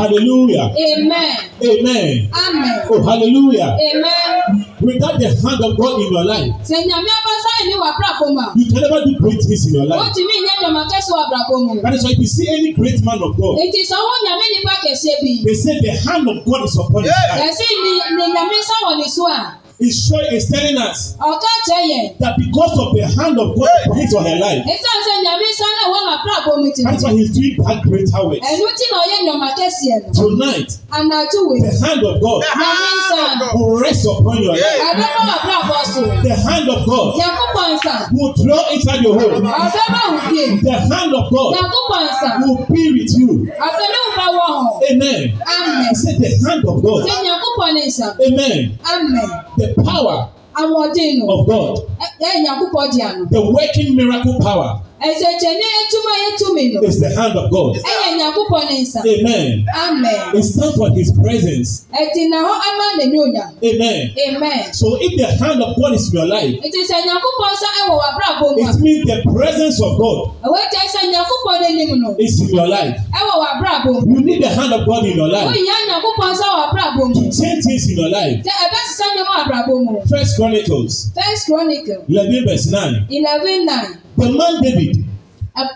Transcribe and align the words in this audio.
Hallelujah. 0.01 0.63
Amen. 0.65 1.51
Amen. 1.63 2.31
Amen. 2.33 2.87
Oh, 2.89 3.05
hallelujah. 3.05 3.65
Amen 3.85 4.64
without 4.87 5.19
the 5.19 5.33
hand 5.41 5.59
of 5.65 5.73
God 5.81 6.01
in 6.05 6.13
your 6.13 6.25
life. 6.29 6.53
Sè 6.69 6.77
nyàmí 6.87 7.11
abáṣá 7.21 7.53
ìní 7.65 7.75
wà 7.83 7.91
bràfo 7.99 8.27
mà. 8.37 8.47
You 8.57 8.67
can 8.71 8.81
never 8.85 9.01
do 9.05 9.13
great 9.21 9.41
things 9.49 9.67
in 9.67 9.73
your 9.75 9.85
life. 9.89 10.01
Wọ́n 10.01 10.13
ti 10.15 10.23
mí 10.29 10.35
ìyẹn 10.43 10.59
dọ̀mà 10.65 10.83
kẹ́sọ̀ 10.93 11.15
wà 11.19 11.25
bràfo 11.31 11.55
mu. 11.65 11.73
That 11.83 11.95
is 11.97 12.05
why 12.05 12.13
if 12.13 12.19
you 12.19 12.27
see 12.37 12.47
any 12.59 12.71
great 12.79 13.01
man 13.07 13.19
of 13.27 13.33
God. 13.41 13.55
Ètì 13.65 13.79
ìsanwó 13.85 14.13
nyàmí 14.27 14.45
nípa 14.55 14.75
kẹ̀sẹ̀ 14.85 15.17
bì. 15.23 15.33
They 15.47 15.55
say 15.65 15.77
the 15.81 15.93
hand 16.07 16.25
of 16.31 16.39
God 16.47 16.61
is 16.69 16.77
upon 16.83 17.01
his 17.05 17.13
life. 17.21 17.43
Ẹ̀sìn 17.49 17.77
ni 17.85 17.91
nyàmí 18.29 18.59
sáwọ̀ 18.71 18.93
nìṣó 19.01 19.25
à 19.31 19.41
is 19.81 20.07
showing 20.07 20.31
is 20.31 20.47
telling 20.47 20.77
us. 20.79 21.15
ọ̀gá 21.21 21.53
jẹ 21.67 21.81
yẹn. 21.91 22.07
that 22.23 22.35
because 22.39 22.75
of 22.79 22.95
the 22.95 23.07
hand 23.19 23.37
of 23.39 23.55
God 23.59 23.69
hey. 23.91 24.07
hit 24.07 24.15
on 24.15 24.23
her 24.25 24.39
life. 24.39 24.63
ètò 24.67 24.91
ẹ̀sẹ̀ 24.95 25.17
nyàmí 25.27 25.49
sanni 25.59 25.85
wọn 25.95 26.03
máa 26.09 26.19
bá 26.27 26.35
àgbo 26.39 26.53
mi 26.63 26.71
tìmọ̀. 26.77 26.87
that's 26.91 27.03
why 27.05 27.13
he's 27.19 27.33
doing 27.39 27.57
that 27.67 27.79
great 27.89 28.09
harvest. 28.15 28.43
ẹnu 28.51 28.67
tí 28.79 28.85
na 28.93 28.97
ọyẹ 29.07 29.19
nyọ̀mà 29.27 29.49
kẹsì 29.59 29.87
ẹ̀. 29.97 30.01
tonight. 30.23 30.69
ànàjú 30.99 31.41
wẹ̀. 31.51 31.59
the 31.71 31.77
hand 31.87 32.03
of 32.11 32.15
God. 32.27 32.39
nyàmí 32.63 32.95
sàn. 33.11 33.35
will 33.59 33.77
rest 33.87 34.03
upon 34.13 34.37
your 34.45 34.55
life. 34.55 34.79
ẹ̀rọ 34.87 34.93
bá 35.01 35.11
wà 35.29 35.37
bá 35.49 35.55
àbọ̀ 35.63 35.81
sùn. 35.93 36.07
the 36.31 36.37
hand 36.49 36.67
of 36.75 36.81
God. 36.93 37.09
yàgò 37.21 37.45
pọ̀ 37.57 37.67
nsà. 37.75 37.95
will 38.15 38.33
draw 38.43 38.63
inside 38.75 39.01
your 39.07 39.15
home. 39.21 39.35
ọ̀fẹ́ 39.63 39.87
bá 39.95 40.01
wù 40.13 40.19
bí. 40.31 40.43
the 40.71 40.77
hand 40.91 41.13
of 41.19 41.25
God. 41.35 41.49
yàgò 41.59 41.79
pọ̀ 41.91 42.01
nsà. 42.09 42.29
will 42.43 42.61
be 42.73 42.85
with 42.97 43.11
you. 43.21 43.29
ọ̀fẹ́ 43.67 43.87
náà 43.95 44.07
bá 44.19 44.27
wọ̀ 44.37 44.49
hàn. 44.55 44.65
amen. 44.91 45.21
amen. 45.57 45.93
say 46.03 46.15
the 46.25 46.31
hand 46.47 46.63
of 46.71 46.77
God. 46.87 47.01
ṣé 47.11 47.15
yàgò 47.29 47.49
pọ̀ 47.59 47.69
ní 47.77 47.83
nsà. 47.91 48.07
amen. 48.27 48.61
amen. 48.93 49.31
The 49.59 49.64
the 49.67 49.83
power. 49.91 50.17
àwọn 50.61 50.79
ọdẹ 50.89 51.07
nù. 51.19 51.25
of 51.35 51.41
God. 51.51 51.75
ẹ 52.21 52.31
ẹ 52.35 52.59
púpọ̀ 52.61 52.85
di 52.93 53.01
àná. 53.01 53.25
the 53.33 53.41
working 53.57 53.97
miracle 53.97 54.37
power. 54.47 54.69
It's 55.07 56.99
the 57.01 57.13
hand 57.15 57.37
of 57.37 57.51
God. 57.53 57.77
Amen. 58.05 58.33
Amen. 59.77 60.33
We 60.33 60.41
stand 60.43 60.75
for 60.75 60.91
His 60.97 61.13
presence. 61.13 61.87
Amen. 61.93 62.33
Amen. 63.03 63.35
So 64.73 64.97
if 65.01 65.13
the 65.21 65.27
hand 65.45 65.61
of 65.63 65.77
God 65.77 65.93
is 65.95 66.09
in 66.09 66.15
your 66.19 66.27
life, 66.29 66.55
it 66.63 66.75
means 68.81 69.05
the 69.07 69.21
presence 69.33 69.81
of 69.85 69.99
God 69.99 70.35
is 70.85 70.95
in 71.03 71.13
your 72.53 72.67
life. 72.69 73.01
You 74.07 74.21
need 74.21 74.43
the 74.43 74.49
hand 74.49 74.73
of 74.73 74.87
God 74.87 75.05
in 75.05 75.17
your 75.17 75.29
life 75.29 75.55
to 75.55 75.61
change 77.25 77.65
things 77.65 77.89
in 77.91 77.97
your 77.99 78.09
life. 78.09 78.43
First 80.09 80.37
Chronicles. 80.37 81.11
First 81.13 81.47
Chronicles. 81.47 82.05
Eleven 82.09 82.45
verse 82.47 82.67
nine. 82.71 83.07
Eleven 83.11 83.67
nine. 83.67 84.01
The 84.17 84.31
man 84.31 84.63
David. 84.63 84.97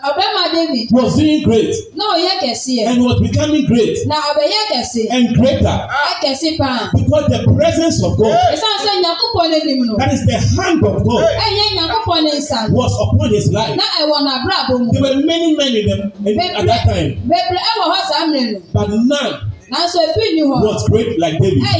Ọbẹ̀ma 0.09 0.43
David. 0.53 0.85
Was 0.91 1.15
being 1.15 1.43
great. 1.47 1.71
Na 1.95 2.03
ọ̀yẹ́ 2.15 2.35
kẹ̀sí 2.41 2.71
ẹ̀. 2.81 2.87
And 2.89 3.03
was 3.05 3.19
becoming 3.21 3.63
great. 3.65 3.95
Na 4.11 4.15
ọ̀bẹ̀yẹ 4.31 4.61
kẹ̀sí. 4.71 5.07
And 5.11 5.25
greater. 5.39 5.77
Ẹ 6.09 6.13
kẹ̀sí 6.23 6.57
paa. 6.59 6.89
Because 6.93 7.25
the 7.35 7.39
presence 7.55 7.97
of 8.03 8.17
God. 8.17 8.35
Ìsàn 8.55 8.75
sẹ́ 8.85 8.95
Nyankopọ̀ 9.03 9.45
ní 9.51 9.55
ẹni 9.59 9.73
mu 9.79 9.85
nù. 9.89 9.93
That 9.97 10.11
is 10.13 10.23
the 10.27 10.37
hand 10.55 10.83
of 10.83 11.03
God. 11.07 11.23
Ẹ 11.43 11.45
yẹ 11.59 11.65
Nyankopọ̀ 11.77 12.19
ní 12.25 12.31
nsà. 12.41 12.59
Was 12.79 12.93
upon 13.05 13.29
his 13.35 13.47
life. 13.55 13.75
Na 13.81 13.85
ẹ̀wọ̀ 14.01 14.19
na 14.27 14.31
abúlé 14.37 14.55
àbọ̀ 14.61 14.91
There 14.91 15.01
were 15.05 15.21
many 15.31 15.55
men 15.55 15.71
in 15.79 15.85
them 15.87 16.39
at 16.59 16.65
that 16.67 16.81
time. 16.91 17.09
Bẹ̀rẹ̀ 17.31 17.61
ẹ̀wọ̀ 17.69 17.87
họ́ 17.91 18.01
sàá 18.09 18.21
mìíràn. 18.31 18.61
But 18.73 18.89
now 18.91 19.48
was 19.69 20.89
great 20.89 21.19
like 21.19 21.33
David. 21.39 21.59
David. 21.59 21.59
Because 21.61 21.75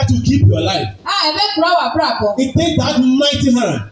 will 0.09 0.21
keep 0.23 0.47
your 0.47 0.61
life. 0.61 0.87
Ah, 1.05 1.37
It 2.37 2.55
takes 2.57 2.77
that 2.77 2.99
mighty 2.99 3.51
hand. 3.53 3.91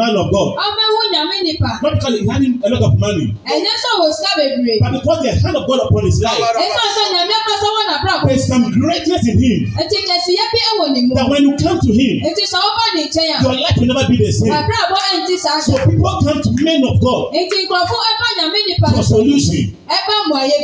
ɔbɛwu 0.65 0.99
nyame 1.13 1.35
nipa. 1.45 1.71
Medically 1.83 2.21
earning 2.31 2.55
a 2.65 2.67
lot 2.73 2.81
of 2.89 2.93
money. 3.05 3.27
And 3.49 3.59
Ẹ̀yẹ́ 3.65 3.75
sọ̀wọ́ 3.83 4.09
sika 4.15 4.31
bebree. 4.37 4.79
But 4.81 4.91
because 4.99 5.19
the 5.25 5.31
hand 5.43 5.55
of 5.59 5.63
God 5.69 5.79
upon 5.85 6.03
his 6.09 6.17
life. 6.25 6.39
Ẹ̀sọ́ 6.63 6.85
ọ̀sẹ̀ 6.87 7.05
nyàmé 7.13 7.35
kọ́sọ́ 7.47 7.69
wọ́n 7.75 7.85
nà 7.91 7.97
bra. 8.01 8.13
There 8.27 8.39
some 8.39 8.65
greatness 8.79 9.23
in 9.27 9.37
him. 9.41 9.73
That 9.75 11.27
when 11.29 11.41
you 11.45 11.53
come 11.65 11.77
to 11.87 11.91
him. 12.01 12.13
Ètò 12.27 12.41
ìsọ̀wọ́ 12.45 12.71
bá 12.77 12.85
ní 12.95 13.01
ìkyẹn 13.07 13.41
Your 13.45 13.53
life 13.63 13.77
will 13.77 13.87
never 13.91 14.05
be 14.09 14.17
the 14.17 14.31
same. 14.31 14.53
So 15.65 15.73
people 15.89 16.17
come 16.25 16.39
to 16.41 16.49
men 16.63 16.83
of 16.83 16.95
God. 17.01 17.21
Ètò 17.39 17.55
ìkọ̀fún 17.63 18.01
ẹ̀bá 18.09 18.27
nyàmé 18.39 18.59
nipa. 18.67 18.89
For 18.95 19.03
solution. 19.03 19.77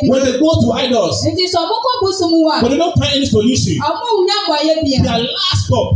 When 0.08 0.24
they 0.26 0.40
go 0.40 0.50
to 0.64 0.72
idols. 0.74 1.18
Ètò 1.30 1.42
ìsọ̀mọ́kọ̀ 1.48 2.62
When 2.64 2.72
they 2.72 2.78
don't 2.78 2.98
find 2.98 3.14
any 3.18 3.26
solution. 3.26 3.78
Their 3.78 5.20
last 5.20 5.66
stop. 5.66 5.90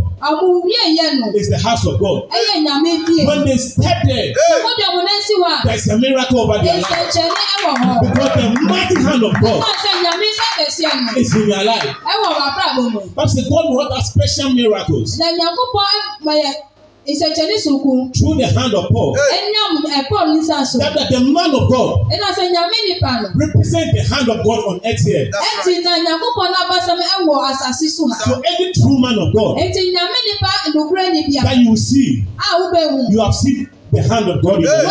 Is 1.36 1.50
the 1.50 1.58
house 1.62 1.86
of 1.86 2.00
God. 2.00 2.24
When 2.32 3.46
they 3.46 3.58
step 3.58 3.95
there. 4.04 4.34
Sọ̀kọ́ 4.36 4.72
dẹ̀ 4.80 5.76
is 5.76 5.88
a 5.88 5.96
miracle 6.02 6.40
over 6.42 6.58
there. 6.64 6.74
Èsì 6.74 6.92
ẹ̀jẹ̀ 7.00 8.02
Because 8.04 8.32
the 8.42 8.50
mighty 8.70 8.96
hand 9.04 9.24
of 9.24 9.34
God. 9.42 9.64
Is 11.18 11.36
in 11.36 11.48
your 11.50 11.64
life. 11.64 11.86
Ẹ̀wọ̀ 12.12 12.32
wà 12.32 13.16
But 13.16 13.30
say 13.30 13.44
God 13.50 13.66
will 13.70 13.80
have 13.92 14.04
special 14.04 14.50
miracles. 14.54 15.20
Lẹ̀yàkúpọ̀ 15.20 16.32
ẹ̀yẹ 16.36 16.54
through 17.08 17.22
the 18.40 18.50
hand 18.58 18.74
of 18.74 18.90
Paul. 18.92 19.14
ẹnyàm 19.38 20.08
Paul 20.10 20.28
ní 20.34 20.42
sàṣọ. 20.42 20.80
that 20.80 20.96
that 20.96 21.10
the 21.12 21.20
man 21.20 21.54
of 21.54 21.70
God. 21.72 22.00
ẹnna 22.10 22.34
sẹ 22.36 22.50
nyàmé 22.52 22.78
nípa 22.90 23.22
nù. 23.22 23.28
represent 23.38 23.92
the 23.96 24.02
hand 24.02 24.28
of 24.28 24.44
God 24.44 24.58
on 24.66 24.80
earth 24.84 25.06
here. 25.06 25.30
ẹ 25.30 25.84
na 25.84 25.98
nyàkúpọ̀ 26.00 26.48
n'abasamu 26.50 27.02
ẹ 27.02 27.26
wọ 27.28 27.52
asase 27.54 27.90
so 27.92 28.08
ha. 28.08 28.24
so 28.26 28.42
any 28.42 28.74
true 28.74 28.98
man 28.98 29.20
of 29.20 29.32
God. 29.36 29.58
ẹ 29.60 29.72
ti 29.72 29.92
nyàmé 29.92 30.20
nípa 30.28 30.50
ìdókòrò 30.66 31.10
ẹni 31.10 31.28
bíà. 31.30 31.44
that 31.44 31.58
you 31.58 31.78
see. 31.78 32.24
a 32.40 33.12
you 33.12 33.22
have 33.22 33.36
seen 33.36 33.68
the 33.96 34.04
hand 34.04 34.28
of 34.28 34.44
God 34.44 34.60
is 34.60 34.68
there. 34.68 34.84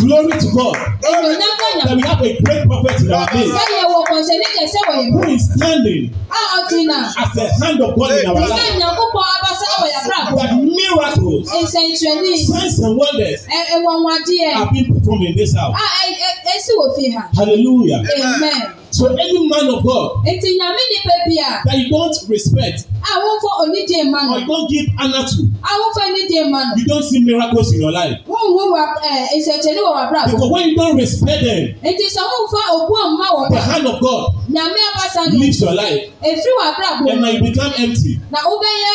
Glory 0.00 0.32
to 0.40 0.48
God. 0.56 0.76
That 1.04 1.90
we 1.96 2.00
have 2.02 2.20
a 2.22 2.40
great 2.40 2.64
prophet 2.66 3.00
in 3.04 3.12
our 3.12 3.26
midst. 3.32 3.52
Who 3.52 5.20
is 5.28 5.52
standing 5.52 6.14
ah, 6.30 6.64
as 6.64 6.68
the 6.72 7.48
hand 7.62 7.80
of 7.80 7.98
God 7.98 8.12
in 8.18 8.26
our 8.26 8.34
life. 8.34 8.48
That 8.48 8.80
miracles. 10.84 11.46
ìṣèǹtìrẹ́nì. 11.62 12.32
signs 12.48 12.76
and 12.84 12.96
wonders. 13.00 13.40
ẹ 13.46 13.58
ẹ 13.74 13.82
wọn 13.86 13.98
wọn 14.04 14.14
adìẹ. 14.20 14.48
have 14.56 14.70
been 14.72 14.88
performed 14.94 15.24
in 15.30 15.36
this 15.36 15.52
house. 15.58 15.74
a 15.74 15.82
ah, 15.82 16.02
ẹ 16.08 16.10
ẹ 16.28 16.32
ẹ 16.52 16.58
sì 16.66 16.72
wò 16.80 16.86
fi 16.96 17.04
hàn. 17.14 17.28
hallelujah. 17.38 18.00
amen. 18.24 18.62
So 18.94 19.06
any 19.10 19.48
man 19.48 19.66
of 19.74 19.82
God. 19.82 20.06
Ètì 20.24 20.48
ìyàmí 20.58 20.82
ni 20.90 20.96
bèbí 21.08 21.36
à. 21.42 21.62
That 21.64 21.78
you 21.78 21.88
don't 21.90 22.14
respect. 22.28 22.78
Àwọn 23.12 23.32
fọ 23.42 23.50
onídìí 23.62 23.98
ìmọ̀ 24.04 24.20
nù. 24.26 24.32
Or 24.32 24.38
you 24.40 24.46
don't 24.46 24.70
give 24.70 24.86
honor 25.00 25.24
to. 25.30 25.38
Àwọn 25.72 25.88
fọ 25.94 26.00
onídìí 26.08 26.36
ìmọ̀ 26.44 26.60
nù. 26.66 26.70
You 26.78 26.84
don't 26.92 27.02
see 27.10 27.18
miracles 27.28 27.72
in 27.74 27.80
your 27.80 27.92
life. 28.00 28.16
Wọ́n 28.32 28.46
wo 28.56 28.64
wa 28.74 28.82
ìṣẹ̀jẹ̀ 29.38 29.74
ní 29.74 29.80
wàhálà 29.86 30.18
àbúrò. 30.22 30.30
Because 30.30 30.50
when 30.52 30.68
you 30.68 30.76
don't 30.76 30.96
respect 31.04 31.42
them. 31.44 31.64
Ètì 31.88 32.02
ìṣọ̀mú 32.08 32.36
fa 32.54 32.60
òkú 32.76 32.92
ọ̀ma 33.06 33.26
wọ̀ 33.36 33.44
bá. 33.50 33.54
The 33.56 33.62
hand 33.72 33.86
of 33.86 34.00
God. 34.00 34.22
Nyàmé 34.54 34.80
abasa 34.94 35.26
ni. 35.30 35.38
Lives 35.40 35.60
your 35.62 35.74
life. 35.74 36.00
Èfiri 36.30 36.52
wà 36.58 36.64
àbúrò 36.70 36.86
àbúrò. 36.92 37.10
And 37.12 37.20
now 37.22 37.30
you 37.34 37.42
become 37.50 37.72
empty. 37.78 38.18
Na 38.32 38.38
ó 38.46 38.52
bẹ 38.62 38.70
yẹ 38.84 38.94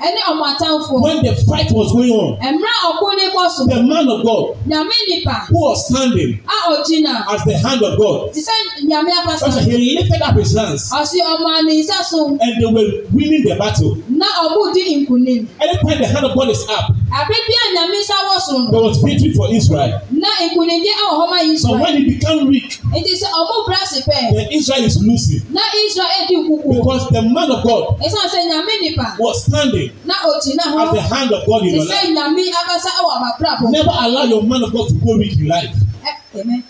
ẹni 0.00 0.20
ọmọ 0.30 0.44
àtànfò. 0.54 1.00
when 1.02 1.22
the 1.24 1.34
fight 1.44 1.70
was 1.76 1.92
going 1.92 2.10
on. 2.20 2.30
ẹ̀mìrán 2.46 2.78
ọkùnrin 2.90 3.30
kọ 3.36 3.42
sùn. 3.56 3.68
the 3.68 3.82
man 3.82 4.08
of 4.08 4.22
God. 4.24 4.56
nyàmé 4.66 4.94
nípa. 5.10 5.36
who 5.50 5.60
was 5.60 5.88
standing. 5.88 6.40
a 6.48 6.56
ò 6.72 6.82
jìnnà. 6.88 7.14
as 7.34 7.42
the 7.44 7.56
hand 7.58 7.82
of 7.82 7.98
God. 7.98 8.32
ti 8.32 8.40
sẹ́ 8.40 8.86
nyàmé 8.88 9.10
apasa. 9.20 9.46
but 9.52 9.62
he 9.64 9.94
lifted 9.98 10.22
up 10.22 10.34
his 10.36 10.54
hands. 10.56 10.90
ọ̀sìn 10.92 11.20
ọmọ 11.34 11.46
àmì 11.60 11.72
ìsẹ́sùn. 11.82 12.38
and 12.40 12.52
they 12.60 12.66
were 12.72 12.88
winning 13.12 13.42
the 13.44 13.54
battle. 13.56 13.96
na 14.08 14.26
ọ̀bù 14.48 14.72
dín 14.74 14.88
ìkùnì. 15.04 15.46
anytime 15.60 15.98
the 15.98 16.06
hand 16.08 16.24
of 16.24 16.34
God 16.34 16.48
is 16.50 16.62
up. 16.62 16.84
àbí 17.20 17.36
bí 17.48 18.00
sáwọ́ 18.10 18.40
sùn. 18.48 18.70
there 18.70 18.80
was 18.82 18.96
victory 19.02 19.32
for 19.34 19.48
Israel. 19.52 20.00
na 20.10 20.28
ìkùnì 20.48 20.74
dín 20.80 20.96
àwọn 21.04 21.16
ọmọ 21.28 21.36
yìí 21.44 21.56
sùn. 21.60 21.76
but 21.76 21.80
when 21.82 21.96
he 21.98 22.04
became 22.14 22.46
weak. 22.48 22.70
ètò 22.94 23.04
ìsẹ 23.04 23.28
ọmọ 23.36 23.68
brasi 23.68 24.00
pẹ. 24.08 24.32
then 24.32 24.48
Israel 24.48 24.84
is 24.84 24.96
losing. 25.02 25.40
na 25.50 25.60
Israel 25.84 26.10
ẹ̀ 26.24 26.26
dín 26.30 26.48
kúkú. 26.48 26.72
because 26.80 27.06
the 27.12 27.20
man 27.20 27.50
of 27.52 27.62
God. 27.64 28.00
ìsọ̀nsẹ̀ 28.00 28.48
nyàmé 28.50 28.72
nípa. 28.82 29.16
was 29.18 29.44
standing 29.44 29.89
at 29.90 30.04
the 30.04 31.06
hand 31.14 31.32
of 31.32 31.46
God 31.46 31.62
in 31.62 31.74
your 31.74 31.84
life. 31.84 32.04
Never 32.08 33.78
allow 34.08 34.22
your 34.24 34.42
man 34.42 34.62
of 34.62 34.72
God 34.72 34.88
to 34.88 34.94
go 34.94 35.16
read 35.16 35.36
your 35.36 35.48
life. 35.48 35.76
Eh, 36.06 36.40
amen. 36.40 36.64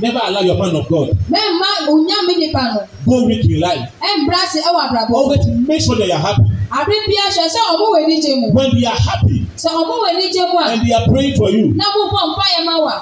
Never 0.00 0.20
allow 0.22 0.40
your 0.40 0.56
man 0.58 0.76
of 0.76 0.88
God. 0.88 1.10
Mẹ́ẹ̀má 1.30 1.68
ònyàmí 1.88 2.34
nípa 2.38 2.62
nù. 2.74 2.80
Go 3.06 3.26
read 3.26 3.44
your 3.44 3.60
life. 3.60 3.90
Ẹ 4.00 4.20
n 4.20 4.26
bra 4.26 4.38
ṣe 4.52 4.60
ẹ 4.62 4.70
wà 4.72 4.88
àbúrò. 4.88 5.10
Always 5.12 5.46
make 5.68 5.80
sure 5.80 5.96
that 5.98 6.06
you 6.06 6.12
are 6.12 6.18
happy. 6.20 6.42
Àbí 6.70 6.94
bí 7.08 7.14
a 7.26 7.30
ṣe 7.30 7.48
ṣe 7.48 7.60
ọ̀bùn 7.74 8.06
ní 8.06 8.22
jẹun. 8.22 8.54
When 8.54 8.70
you 8.76 8.86
are 8.86 8.94
happy. 8.94 9.39
Sọ 9.62 9.68
ọmọ 9.80 9.94
wo 10.02 10.08
ni 10.18 10.26
jẹ́ 10.34 10.44
bọ́. 10.54 10.62
And 10.72 10.80
they 10.86 10.94
are 10.98 11.06
praying 11.12 11.34
for 11.40 11.50
you. 11.56 11.64
Náà 11.78 11.88
mo 11.96 12.02
bọ̀ 12.14 12.22
nfa 12.32 12.44
yẹn 12.54 12.62
máa 12.68 12.80
wà. 12.86 12.94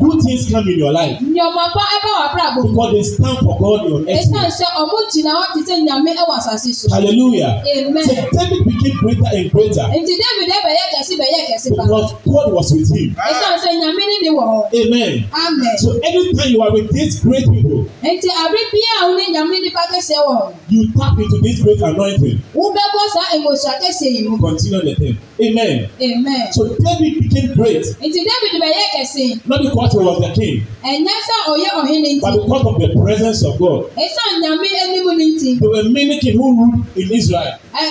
Good 0.00 0.18
things 0.24 0.48
come 0.52 0.66
in 0.72 0.78
your 0.84 0.92
life. 1.00 1.16
Nyọ̀mọ̀ 1.20 1.66
bá 1.76 1.82
ẹ 1.94 1.98
bá 2.04 2.10
wà 2.20 2.26
bíra 2.32 2.48
bò. 2.54 2.60
Because 2.66 2.90
they 2.94 3.04
stand 3.12 3.38
for 3.44 3.54
God 3.62 3.78
your 3.90 4.00
ex. 4.08 4.16
Ẹ̀sán 4.18 4.46
ṣe 4.58 4.66
ọmọ 4.82 4.96
jìnnà 5.12 5.32
wá 5.40 5.44
ti 5.54 5.60
sẹ́ 5.68 5.76
nyàmé 5.86 6.10
ẹ̀ 6.22 6.26
wà 6.30 6.36
sàṣì 6.46 6.70
sùn. 6.78 6.90
Hallelujah. 6.94 7.52
Amen. 7.74 8.06
So 8.08 8.14
David 8.38 8.62
became 8.70 8.96
greater 9.02 9.26
and 9.36 9.44
greater. 9.52 9.84
Nti 10.00 10.12
David 10.24 10.48
ẹ 10.56 10.58
bẹ̀yẹ 10.68 10.84
kẹ̀sí 10.96 11.12
bẹ̀yẹ 11.22 11.40
kẹ̀sí 11.48 11.68
pa. 11.76 11.82
Because 11.84 12.12
God 12.34 12.46
was 12.56 12.68
with 12.72 12.88
him. 12.96 13.08
Ẹ̀sán 13.30 13.54
ṣe 13.62 13.68
nyàmé 13.80 14.02
ní 14.10 14.16
ni 14.24 14.30
wọ̀. 14.30 14.52
Amen. 14.80 15.12
Amen. 15.46 15.74
So 15.82 15.90
anytime 16.08 16.50
you 16.54 16.62
are 16.64 16.72
with 16.76 16.88
these 16.96 17.14
great 17.24 17.44
people. 17.54 17.80
Nti 18.12 18.28
àbí 18.42 18.60
bí 18.72 18.80
àwọn 19.00 19.16
ní 19.20 19.24
nyàmé 19.36 19.56
nípa 19.64 19.82
kẹsẹ̀ 19.92 20.20
wọ̀. 20.28 20.54
You 20.72 20.82
tap 20.96 21.18
into 21.22 21.38
this 21.44 21.60
great 21.64 21.82
anointing. 21.88 22.36
Wọ́n 22.56 22.70
bẹ́ 22.78 22.86
bọ́ 22.94 23.04
sá 23.14 23.22
èmòsàn 23.36 23.76
kẹsẹ̀ 23.84 24.08
yìí. 24.16 24.24
Continue 24.46 24.84
the 24.94 24.94
thing. 24.94 25.16
Amen. 25.46 25.88
Amen. 26.00 26.05
Amen. 26.12 26.52
So 26.52 26.68
David 26.76 27.18
became 27.22 27.54
great. 27.54 27.82
Nti 28.04 28.20
David 28.30 28.50
bẹ̀yẹ 28.62 28.86
kẹsì. 28.94 29.26
Not 29.48 29.62
because 29.62 29.92
he 29.92 29.98
was 29.98 30.18
the 30.22 30.30
king. 30.38 30.56
Ẹ̀nyẹ́ 30.84 31.20
sá 31.28 31.36
òye 31.52 31.68
ọ̀hínì 31.80 32.10
ntì. 32.16 32.20
But 32.20 32.34
because 32.42 32.64
of 32.72 32.76
the 32.84 32.88
presence 33.02 33.40
of 33.48 33.58
God. 33.58 33.80
Èsà 34.04 34.22
nyàmí 34.42 34.68
ẹnimu 34.82 35.12
ní 35.18 35.24
ntì. 35.34 35.50
There 35.60 35.70
were 35.70 35.88
many 35.96 36.18
kings 36.20 36.36
who 36.38 36.46
ruled 36.60 36.84
in 36.96 37.08
Israel. 37.18 37.54
Ẹ 37.80 37.84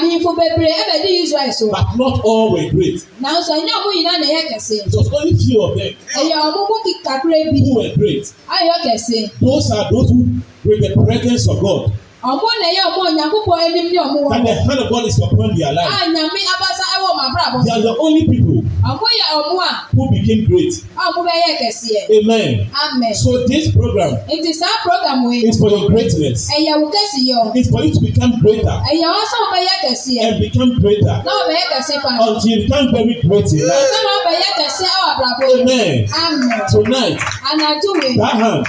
Ahemfo 0.00 0.30
bebree 0.38 0.72
ẹ 0.80 0.82
bẹ 0.90 0.96
di 1.04 1.10
Israel 1.24 1.52
so. 1.52 1.70
But 1.76 1.86
not 2.02 2.14
all 2.24 2.52
were 2.54 2.68
great. 2.74 2.98
Nanso 3.24 3.52
ẹ̀yẹ́ 3.56 3.76
ọmọ 3.78 3.88
yìí 3.96 4.02
náà 4.06 4.16
nìyẹn 4.22 4.44
kẹsì. 4.52 4.74
It 4.86 4.94
was 4.96 5.08
only 5.18 5.34
few 5.42 5.58
of 5.66 5.72
them. 5.78 5.92
Ẹ̀yẹ 6.20 6.34
ọmọ 6.46 6.60
mú 6.70 6.76
kíkà 6.84 7.12
kúrẹ́ 7.22 7.52
bi. 7.52 7.58
Who 7.64 7.74
were 7.80 7.92
great. 7.98 8.24
Ayọ̀ 8.56 8.78
kẹsì. 8.86 9.18
Those 9.46 9.66
are 9.76 9.86
those 9.92 10.10
who 10.10 10.20
were 10.66 10.80
the 10.86 10.92
presence 11.04 11.44
of 11.48 11.58
God 11.60 11.92
ọmụ 12.30 12.46
na 12.60 12.68
ya 12.76 12.82
ọmụ 12.88 12.98
onyankụkọ 13.08 13.50
enim 13.66 13.86
ni 13.92 13.96
ọmụ 14.06 14.18
wọn. 14.26 14.40
that 14.42 14.42
the 14.44 14.54
hand 14.68 14.80
of 14.82 14.88
God 14.90 15.04
is 15.06 15.18
upon 15.18 15.54
their 15.56 15.72
life. 15.76 15.86
a 15.86 16.10
nyame 16.14 16.40
abasa 16.54 16.84
ɛwɔ 16.96 17.06
ɔmụ 17.12 17.22
abrabọ. 17.28 17.56
they 17.64 17.74
are 17.78 17.82
the 17.86 17.94
only 18.04 18.22
people. 18.32 18.58
ọmụ 18.90 19.04
yɛ 19.20 19.26
ọmụ 19.40 19.54
a. 19.68 19.70
who 19.96 20.04
became 20.10 20.42
great. 20.50 20.74
ọmụ 21.06 21.18
bɛ 21.26 21.34
yɛ 21.42 21.50
kɛseɛ. 21.60 22.00
amen. 22.18 22.50
amen. 22.86 23.14
so 23.14 23.30
this 23.46 23.70
program. 23.70 24.12
it 24.28 24.44
is 24.50 24.58
saa 24.58 24.74
program 24.82 25.18
yi. 25.30 25.46
is 25.48 25.58
for 25.62 25.70
your 25.70 25.86
greatness. 25.90 26.50
ɛyɛ 26.54 26.72
wò 26.82 26.86
kɛse 26.94 27.16
yɛ 27.30 27.34
o. 27.42 27.44
is 27.58 27.70
for 27.70 27.80
you 27.84 27.92
to 27.96 28.00
become 28.00 28.32
greater. 28.42 28.76
ɛyɛ 28.90 29.06
wọn 29.14 29.26
sọ 29.30 29.36
ɔbɛ 29.46 29.58
yɛ 29.68 29.74
kɛseɛ. 29.86 30.18
and 30.26 30.40
become 30.40 30.70
greater. 30.82 31.16
na 31.26 31.30
ɔbɛ 31.40 31.52
yɛ 31.58 31.64
kɛse 31.72 31.94
pa. 32.02 32.08
until 32.26 32.50
you 32.50 32.60
become 32.66 32.86
very 32.92 33.14
great 33.22 33.46
in 33.54 33.60
life. 33.70 33.86
sọ 33.90 33.98
na 34.02 34.10
ɔbɛ 34.18 34.32
yɛ 34.42 34.50
kɛse 34.58 34.86
ɛwɔ 34.94 35.04
abrabọ. 35.12 35.44
amen. 35.54 35.94
amen. 36.22 36.60
tonight. 36.74 37.18
anadu 37.54 37.90
mi. 38.02 38.10
that 38.18 38.32
hand. 38.42 38.66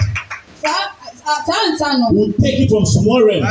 saa 0.62 0.94
àtàntànù. 1.28 2.08
will 2.16 2.34
take 2.42 2.60
you 2.60 2.68
from 2.72 2.86
small 2.86 3.20
realm. 3.28 3.44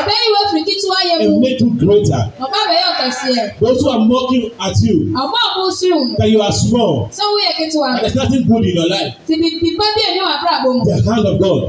ọbẹ̀ 0.00 0.18
ìwé 0.28 0.38
fìrìkì 0.52 0.74
tí 0.80 0.86
wáyé 0.92 1.12
mu. 1.18 1.24
and 1.24 1.40
make 1.44 1.60
you 1.60 1.68
greater. 1.82 2.20
ọba 2.44 2.56
àbẹ̀yẹ 2.64 2.82
ọ̀kẹ́sì 2.92 3.30
ẹ̀. 3.42 3.48
those 3.60 3.78
who 3.80 3.88
are 3.94 4.04
mocking 4.12 4.44
at 4.66 4.76
you. 4.86 4.94
àwọn 5.18 5.32
àbò 5.46 5.62
sírun. 5.78 6.06
that 6.18 6.30
you 6.34 6.40
are 6.46 6.52
small. 6.64 7.08
sanwó 7.16 7.36
yẹ 7.46 7.50
kí 7.58 7.64
tiwa. 7.72 7.88
there 7.96 8.08
is 8.10 8.14
nothing 8.22 8.42
good 8.48 8.64
in 8.68 8.74
your 8.80 8.88
life. 8.94 9.12
ti 9.26 9.34
bí 9.40 9.48
bí 9.62 9.70
bá 9.78 9.86
wà 10.28 10.34
fúra 10.42 10.56
bò 10.64 10.70
the 10.84 10.98
hand 11.10 11.26
of 11.32 11.36
God. 11.44 11.60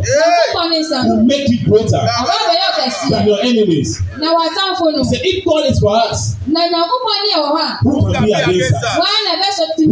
ọkọ̀ 0.42 0.66
ní 0.72 0.80
sàn. 0.90 1.02
will 1.10 1.26
make 1.32 1.48
you 1.52 1.58
greater. 1.68 2.04
ọba 2.20 2.34
àbẹ̀yẹ 2.42 2.68
ọ̀kẹ́sì 2.70 3.04
ẹ̀. 3.06 3.10
than 3.14 3.28
your 3.28 3.40
enemies. 3.52 3.90
na 4.22 4.28
wà 4.36 4.46
tán 4.56 4.70
fóònù. 4.78 5.00
he 5.00 5.04
said 5.12 5.22
if 5.24 5.38
God 5.46 5.62
is 5.70 5.80
for 5.80 5.94
us. 6.08 6.20
na 6.48 6.62
na 6.74 6.78
kúkọ 6.90 7.10
ní 7.24 7.30
ẹ̀wọ̀ 7.36 7.52
hàn. 7.58 7.74
who 7.86 8.12
can 8.14 8.22
be 8.26 8.34
against 8.34 8.76
us. 8.90 8.96
wàá 9.02 9.16
nà 9.28 9.32
bẹ́ 9.42 9.52
sọ 9.58 9.64
ti 9.78 9.88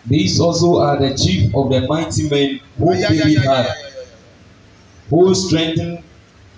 These 0.06 0.40
also 0.40 0.78
are 0.80 0.98
the 0.98 1.16
chief 1.18 1.54
of 1.54 1.70
the 1.70 1.82
mighty 1.88 2.30
men 2.30 2.60
who 2.78 2.94
yeah, 2.94 3.10
David 3.10 3.32
yeah, 3.34 3.44
yeah, 3.44 3.64
had, 3.64 3.72
who 5.10 5.36
strengthened 5.36 6.00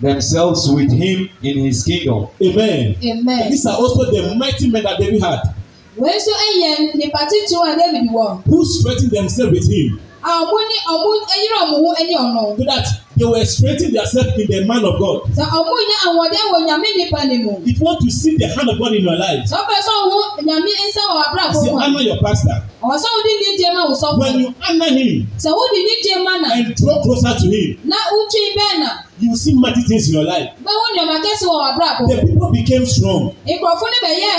themselves 0.02 0.70
with 0.70 0.92
him 0.92 1.30
in 1.42 1.58
his 1.58 1.84
kingdom. 1.84 2.28
Amen. 2.44 2.96
Amen. 3.04 3.40
And 3.42 3.52
these 3.52 3.66
are 3.66 3.76
also 3.76 4.06
the 4.12 4.36
mighty 4.36 4.70
men 4.70 4.84
that 4.84 5.00
David 5.00 5.22
had. 5.22 5.42
Wẹ́n 5.98 6.20
sọ 6.26 6.34
ẹ̀yẹ 6.48 6.94
nípa 6.96 7.22
títún 7.30 7.76
David 7.78 8.10
wọ̀. 8.12 8.44
Who 8.46 8.64
strengthened 8.66 9.12
themselves 9.12 9.52
with 9.52 9.68
him. 9.72 10.00
Ah, 10.24 10.42
ọ̀mú 10.44 10.60
ní 10.70 10.78
ẹyẹrẹ 11.36 11.60
ọ̀mùwú 11.64 11.90
ẹni 12.02 12.16
ọ̀nà. 12.24 12.42
So 12.58 12.66
that 12.66 12.88
they 13.18 13.26
were 13.36 13.46
strengthening 13.46 13.94
themselves 13.96 14.34
in 14.42 14.48
the 14.48 14.64
man 14.66 14.84
of 14.88 14.96
God. 15.04 15.18
Sọ 15.38 15.44
ọ̀mú 15.60 15.74
yẹ 15.90 15.98
àwọ̀dẹ́ 16.08 16.42
wọ 16.52 16.58
nyàmé 16.68 16.88
nípa 17.00 17.22
ni 17.30 17.38
mu. 17.44 17.54
If 17.68 17.76
you 17.80 17.84
want 17.86 18.00
to 18.02 18.10
see 18.12 18.36
the 18.38 18.48
hand 18.48 18.68
of 18.70 18.78
God 18.80 18.94
in 18.96 19.04
your 19.06 19.16
life. 19.20 19.44
Sọ 19.52 19.58
fẹ́ 19.70 19.80
sọ 19.88 19.94
wo 20.12 20.18
nyàmé 20.48 20.72
nsẹ́ 20.90 21.04
wọ 21.10 21.16
abúlé 21.24 21.42
àkókò. 21.48 21.66
Say 21.66 21.84
honour 21.84 22.02
your 22.10 22.20
pastor. 22.26 22.56
Ọ̀sán 22.84 23.12
wo 23.16 23.20
di 23.28 23.32
ní 23.42 23.46
jẹ́ 23.62 23.70
máa 23.76 23.86
wò 23.90 23.94
sọ 24.02 24.08
fún. 24.14 24.20
When 24.20 24.40
you 24.40 24.48
honour 24.68 24.92
him. 25.00 25.28
Sọ 25.44 25.50
wo 25.58 25.64
di 25.74 25.80
ní 25.88 25.94
jẹ́ 26.08 26.18
máa 26.26 26.38
nà. 26.44 26.48
And 26.58 26.76
draw 26.76 26.98
closer 27.04 27.34
to 27.40 27.48
him. 27.56 27.70
Na 27.92 27.96
uchi 28.20 28.40
bẹ́ẹ̀ 28.58 28.80
nà. 28.84 28.90
You 29.22 29.30
will 29.30 29.40
see 29.44 29.54
mighty 29.54 29.84
things 29.84 30.08
in 30.08 30.14
your 30.16 30.24
life. 30.26 30.50
Báwo 30.66 30.86
ni 30.94 30.98
ọmọ 31.06 31.14
akẹ́sí 31.20 31.44
abúlé 31.48 31.86
àkókò? 31.94 32.08
The 32.16 32.28
people 32.30 32.52
became 32.52 32.86
strong. 32.86 33.32
Ìkọ̀fún 33.52 33.90
ni 33.94 33.98
bẹ̀yẹ 34.06 34.34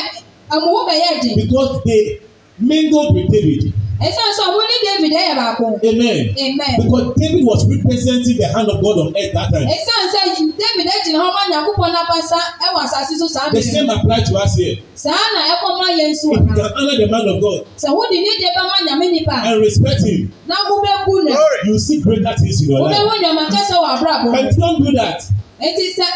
àmúwò 0.55 0.81
bẹ̀yẹ 0.89 1.09
dì. 1.23 1.31
Because 1.37 1.81
they 1.87 2.19
mingled 2.61 3.15
with 3.15 3.29
David. 3.33 3.73
Amen. 4.01 4.17
Amen. 4.17 5.77
Because 5.77 7.05
David 7.21 7.45
was 7.45 7.69
representing 7.69 8.41
the 8.41 8.49
hand 8.49 8.65
of 8.73 8.77
God 8.81 8.97
on 9.05 9.09
earth 9.17 9.33
that 9.35 9.51
time. 9.53 9.67
David 9.71 10.57
ẹ̀jìn 10.91 11.15
náà 11.17 11.23
ọmọ 11.29 11.41
Nyakúpọ̀ 11.53 11.89
n'abasa 11.93 12.41
ẹ̀wọ̀ 12.67 12.83
asase 12.85 13.15
so 13.21 13.27
sáà 13.29 13.43
bẹ̀rẹ̀. 13.53 13.63
The 13.63 13.63
same 13.75 13.89
apply 13.91 14.21
to 14.29 14.35
us 14.43 14.53
here. 14.57 14.75
Sáà 14.97 15.17
na 15.35 15.41
ẹ̀kọ́ 15.53 15.71
máa 15.81 15.93
yẹ 15.99 16.05
nsú 16.13 16.27
ọ̀nà. 16.35 16.49
you 16.49 16.53
can 16.61 16.71
honor 16.77 16.97
the 17.03 17.07
man 17.13 17.27
of 17.29 17.37
God. 17.41 17.59
Sẹ̀wọ́n 17.83 18.07
di 18.11 18.17
ní 18.25 18.29
ìdẹ́bẹ̀ 18.37 18.65
máa 18.71 18.81
nyàmé 18.87 19.07
nípa. 19.15 19.37
And 19.49 19.59
respect 19.65 20.01
him. 20.05 20.21
N'akú 20.51 20.75
bẹ́ 20.85 20.97
kú 21.05 21.13
nẹ̀. 21.25 21.35
You 21.67 21.75
see 21.79 21.99
greater 22.01 22.35
things 22.41 22.61
in 22.63 22.67
your 22.71 22.81
life. 22.81 22.89
Wọ́n 22.97 23.03
bẹ́ 23.03 23.03
wọ́n 23.09 23.19
nyàmá 23.25 23.43
kẹ́sẹ̀ 23.55 23.79
wà 23.85 23.89
abúlé 23.97 24.11
àbọ̀. 24.17 24.31
I 24.35 24.37
don't 24.57 24.79
do 24.85 24.91
that. 25.01 25.19
Ètí 25.63 25.85
sẹ́. 25.99 26.11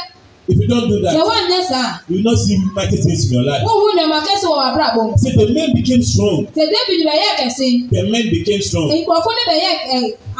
If 0.47 0.59
you 0.61 0.69
don't 0.69 0.89
do 0.93 1.01
that, 1.05 1.17
ṣe 1.17 1.23
wá 1.25 1.37
ní 1.49 1.57
ẹ̀sà. 1.65 1.99
You 2.09 2.17
will 2.17 2.23
not 2.29 2.37
see 2.39 2.59
mighty 2.77 2.97
things 3.01 3.27
in 3.27 3.33
your 3.41 3.45
life. 3.49 3.63
Wọ́n 3.65 3.77
wú 3.83 3.87
ní 3.97 4.01
ọmọ 4.07 4.17
akẹ́sọ̀ 4.21 4.51
wọ 4.55 4.61
àbúrò 4.69 4.85
àbọ̀. 4.91 5.05
Say 5.23 5.31
the 5.41 5.47
men 5.57 5.71
became 5.79 6.03
strong. 6.11 6.41
Tètè 6.57 6.81
bì 6.89 6.95
ní 7.01 7.05
bẹ̀yẹ̀ 7.09 7.33
kẹ̀sí. 7.41 7.69
The 7.95 8.03
men 8.13 8.25
became 8.35 8.61
strong. 8.69 8.89
Ìgbọ̀fọ́ 8.99 9.33
ní 9.39 9.43
bẹ̀yẹ̀ 9.51 9.73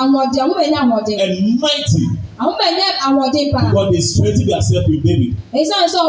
àwọn 0.01 0.17
ọ̀dẹ̀ 0.25 0.41
àwọn 0.45 0.57
bẹ̀yẹ̀ 0.61 0.77
àwọn 0.83 0.95
ọ̀dẹ̀. 1.01 1.17
And 1.25 1.33
mighty. 1.61 2.03
Àwọn 2.41 2.55
bẹ̀yẹ̀ 2.63 2.89
àwọn 3.07 3.23
ọ̀dẹ̀ 3.29 3.47
pa. 3.55 3.61
God 3.75 3.87
dey 3.93 4.01
strengthen 4.13 4.49
yourself 4.53 4.85
with 4.91 5.03
David. 5.09 5.31
Èyí 5.57 5.65
sọ̀rọ̀ 5.71 5.89
sọ 5.95 6.01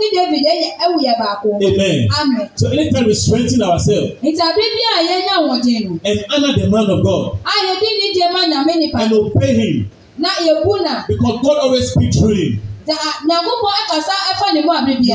ní 0.00 0.06
David 0.18 0.44
ẹ̀wù 0.54 0.96
yẹ 1.06 1.12
baako. 1.20 1.48
Amen. 1.68 2.00
Amen. 2.20 2.44
So 2.60 2.64
anytime 2.74 3.06
we 3.06 3.14
strengthen 3.24 3.60
ourselves. 3.68 4.10
Ìtàbí 4.30 4.64
bí 4.74 4.82
àyẹ̀ 4.98 5.18
ní 5.24 5.28
àwọn 5.38 5.50
ọ̀dẹ̀ 5.58 5.78
nù. 5.86 5.90
And 6.08 6.18
honor 6.34 6.52
the 6.58 6.66
man 6.74 6.86
of 6.94 7.00
God. 7.08 7.22
Àyè 7.52 7.72
bí 7.82 7.86
ní 8.00 8.06
jẹ́ 8.18 8.28
máa 8.32 8.42
And 8.98 9.12
obey 9.12 9.54
him. 9.60 9.90
Na 10.18 10.28
èbú 10.40 11.06
Because 11.08 11.38
God 11.42 11.58
always 11.64 11.90
speak 11.92 12.12
through 12.12 12.34
him. 12.34 12.60
You 12.86 12.94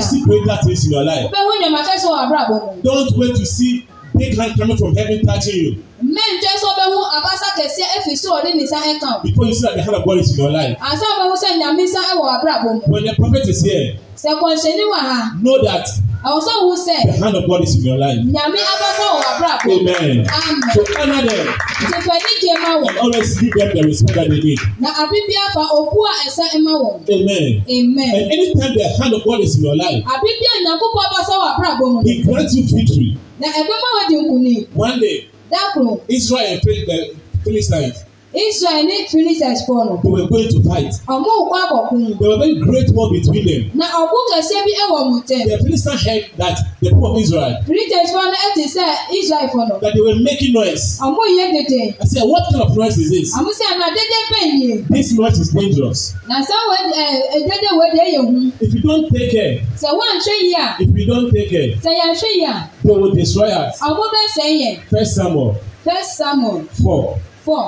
see 0.01 0.23
greater 0.23 0.57
things 0.63 0.85
in 0.85 0.91
your 0.91 1.03
life. 1.03 1.31
Don't 1.31 3.17
wait 3.17 3.35
to 3.35 3.45
see 3.45 3.87
big 4.17 4.37
hand 4.37 4.57
coming 4.57 4.77
from 4.77 4.95
heaven 4.95 5.25
touching 5.25 5.55
you. 5.55 5.83
Mẹ́ntẹ́ 6.01 6.53
sọ 6.63 6.69
bẹ́ẹ̀ 6.77 6.91
hu 6.93 6.99
abasa 7.17 7.47
kẹsí 7.57 7.83
efi 7.97 8.11
sí 8.21 8.27
ọdún 8.37 8.55
nìsa 8.57 8.77
ẹ̀kan. 8.91 9.15
Because 9.23 9.47
you 9.49 9.55
see 9.55 9.67
that 9.67 9.75
the 9.75 9.81
hand 9.83 9.95
of 9.97 10.05
God 10.05 10.17
is 10.17 10.31
in 10.31 10.37
your 10.41 10.49
life. 10.51 10.77
Àṣà 10.79 11.07
bẹ́ẹ̀ 11.19 11.27
hu 11.29 11.35
sẹ́ 11.43 11.51
ǹyàmísà 11.59 12.01
ẹ̀wọ̀ 12.13 12.29
abúlé 12.35 12.51
àbọ̀. 12.57 12.73
When 12.87 13.03
the 13.03 13.13
prophet 13.15 13.47
is 13.47 13.61
here. 13.61 13.87
Sẹ̀kọ̀ǹṣẹ̀ 14.15 14.75
ni 14.79 14.83
wà 14.91 14.99
ha. 15.09 15.19
Know 15.43 15.57
that 15.65 15.85
Àwòsàn 16.27 16.57
wo 16.67 16.75
sẹ̀. 16.85 16.99
The 17.07 17.13
hand 17.23 17.35
of 17.37 17.45
God 17.47 17.61
is 17.63 17.73
in 17.77 17.83
your 17.87 17.97
life. 18.03 18.19
Nyàmé 18.35 18.59
abọ́sọ̀ 18.73 19.09
wọ̀ 19.15 19.23
àbúràbọ̀. 19.29 19.71
Amen. 19.71 20.27
Amen. 20.37 20.59
So 20.75 20.81
honor 20.99 21.21
them. 21.29 21.47
Tètè 21.91 22.17
ní 22.25 22.31
kí 22.41 22.47
ẹ 22.53 22.57
máa 22.63 22.75
wọ̀. 22.81 22.89
And 22.89 22.97
always 23.03 23.29
give 23.39 23.51
them 23.57 23.69
the 23.77 23.83
respect 23.91 24.15
that 24.17 24.29
they 24.29 24.41
need. 24.47 24.59
Na 24.83 24.89
àbíbí 25.03 25.33
àfà 25.47 25.63
òkú 25.79 25.99
à 26.11 26.13
ẹ̀sán 26.27 26.47
ẹ 26.55 26.59
máa 26.65 26.77
wọ̀. 26.83 26.91
Amen. 27.15 27.49
Amen. 27.77 28.11
And 28.17 28.25
anytime 28.35 28.73
the 28.79 28.87
hand 28.99 29.13
of 29.17 29.23
God 29.27 29.39
is 29.47 29.55
in 29.57 29.63
your 29.63 29.77
life. 29.83 30.03
Àbíbí 30.15 30.45
ànyàkókò 30.55 30.99
abọ́sọ̀ 31.07 31.35
wọ̀ 31.41 31.47
àbúràbọ̀ 31.53 31.87
mu. 31.93 31.99
He 32.09 32.13
grants 32.25 32.53
you 32.55 32.63
victory. 32.77 33.09
Na 33.41 33.47
ẹ̀gbọ́n 33.59 33.77
máa 33.83 33.93
wọ̀ 33.97 34.03
di 34.09 34.15
nkùnì. 34.23 34.53
One 34.85 34.97
day. 35.03 35.17
Dákùn. 35.51 35.85
Israel 36.17 36.59
prayed 36.63 36.85
the 36.89 37.61
times. 37.71 37.95
Israel 38.33 38.83
need 38.85 39.09
Philistines 39.09 39.63
fọnù. 39.67 40.03
They 40.05 40.09
were 40.13 40.27
going 40.29 40.49
to 40.53 40.61
fight. 40.61 40.93
Ọmọ 41.09 41.29
òkú 41.41 41.53
àbọ̀kùn. 41.65 42.19
There 42.21 42.29
was 42.29 42.37
very 42.45 42.55
great 42.67 42.85
war 42.95 43.07
between 43.17 43.45
them. 43.49 43.61
Na 43.79 43.85
ọ̀kú 44.01 44.17
kẹsẹ́ 44.31 44.59
bí 44.65 44.71
ẹ 44.83 44.85
wọ̀ 44.93 45.03
mú 45.09 45.15
The 45.49 45.57
Philistines 45.65 46.01
heard 46.07 46.23
that 46.37 46.55
the 46.83 46.89
people 46.89 47.07
of 47.11 47.15
Israel. 47.25 47.53
Philistines 47.69 48.09
fọnù 48.15 48.33
ẹ 48.45 48.47
ti 48.55 48.63
sẹ́ 48.75 48.89
Israel 49.19 49.47
fọnù. 49.55 49.73
That 49.83 49.93
they 49.95 50.03
were 50.07 50.19
making 50.29 50.53
noise. 50.53 50.83
Ọmọ 51.07 51.21
yẹ 51.37 51.45
dèdè. 51.57 51.81
I 52.01 52.05
said 52.11 52.23
what 52.31 52.43
kind 52.51 52.61
of 52.65 52.69
noise 52.77 52.97
is 53.03 53.09
this? 53.15 53.29
Àmú 53.39 53.49
sẹ́ 53.59 53.69
na 53.81 53.87
dédé 53.97 54.17
bẹ́ẹ̀ 54.31 54.53
yẹ. 54.63 54.75
This 54.95 55.09
noise 55.17 55.37
is 55.43 55.49
dangerous. 55.57 55.99
Na 56.29 56.35
sáwọ 56.49 56.73
ẹ 56.79 57.07
dédé 57.49 57.69
wo 57.79 57.85
de 57.95 58.03
yẹ 58.13 58.19
hu. 58.27 58.33
If 58.65 58.69
you 58.75 58.81
don't 58.91 59.07
take 59.15 59.31
care. 59.35 59.53
Sẹ 59.81 59.87
wọ́n 59.99 60.13
ṣe 60.25 60.33
yìí 60.41 60.65
If 60.85 60.89
you 60.97 61.05
don't 61.13 61.29
take 61.35 61.49
care. 61.55 61.69
Sẹ 61.85 61.91
yà 62.01 62.05
ṣe 62.21 62.29
yìí 62.37 62.53
They 62.85 62.95
will 63.01 63.15
destroy 63.21 63.49
us. 63.63 63.71
Ọmọ 63.89 64.03
bẹ́ẹ̀ 64.15 64.29
sẹ́yìn. 64.37 64.73
First 64.93 65.11
Samuel. 65.17 65.49
First 65.87 66.11
Samuel. 66.21 66.59
four. 66.83 67.17
four 67.47 67.65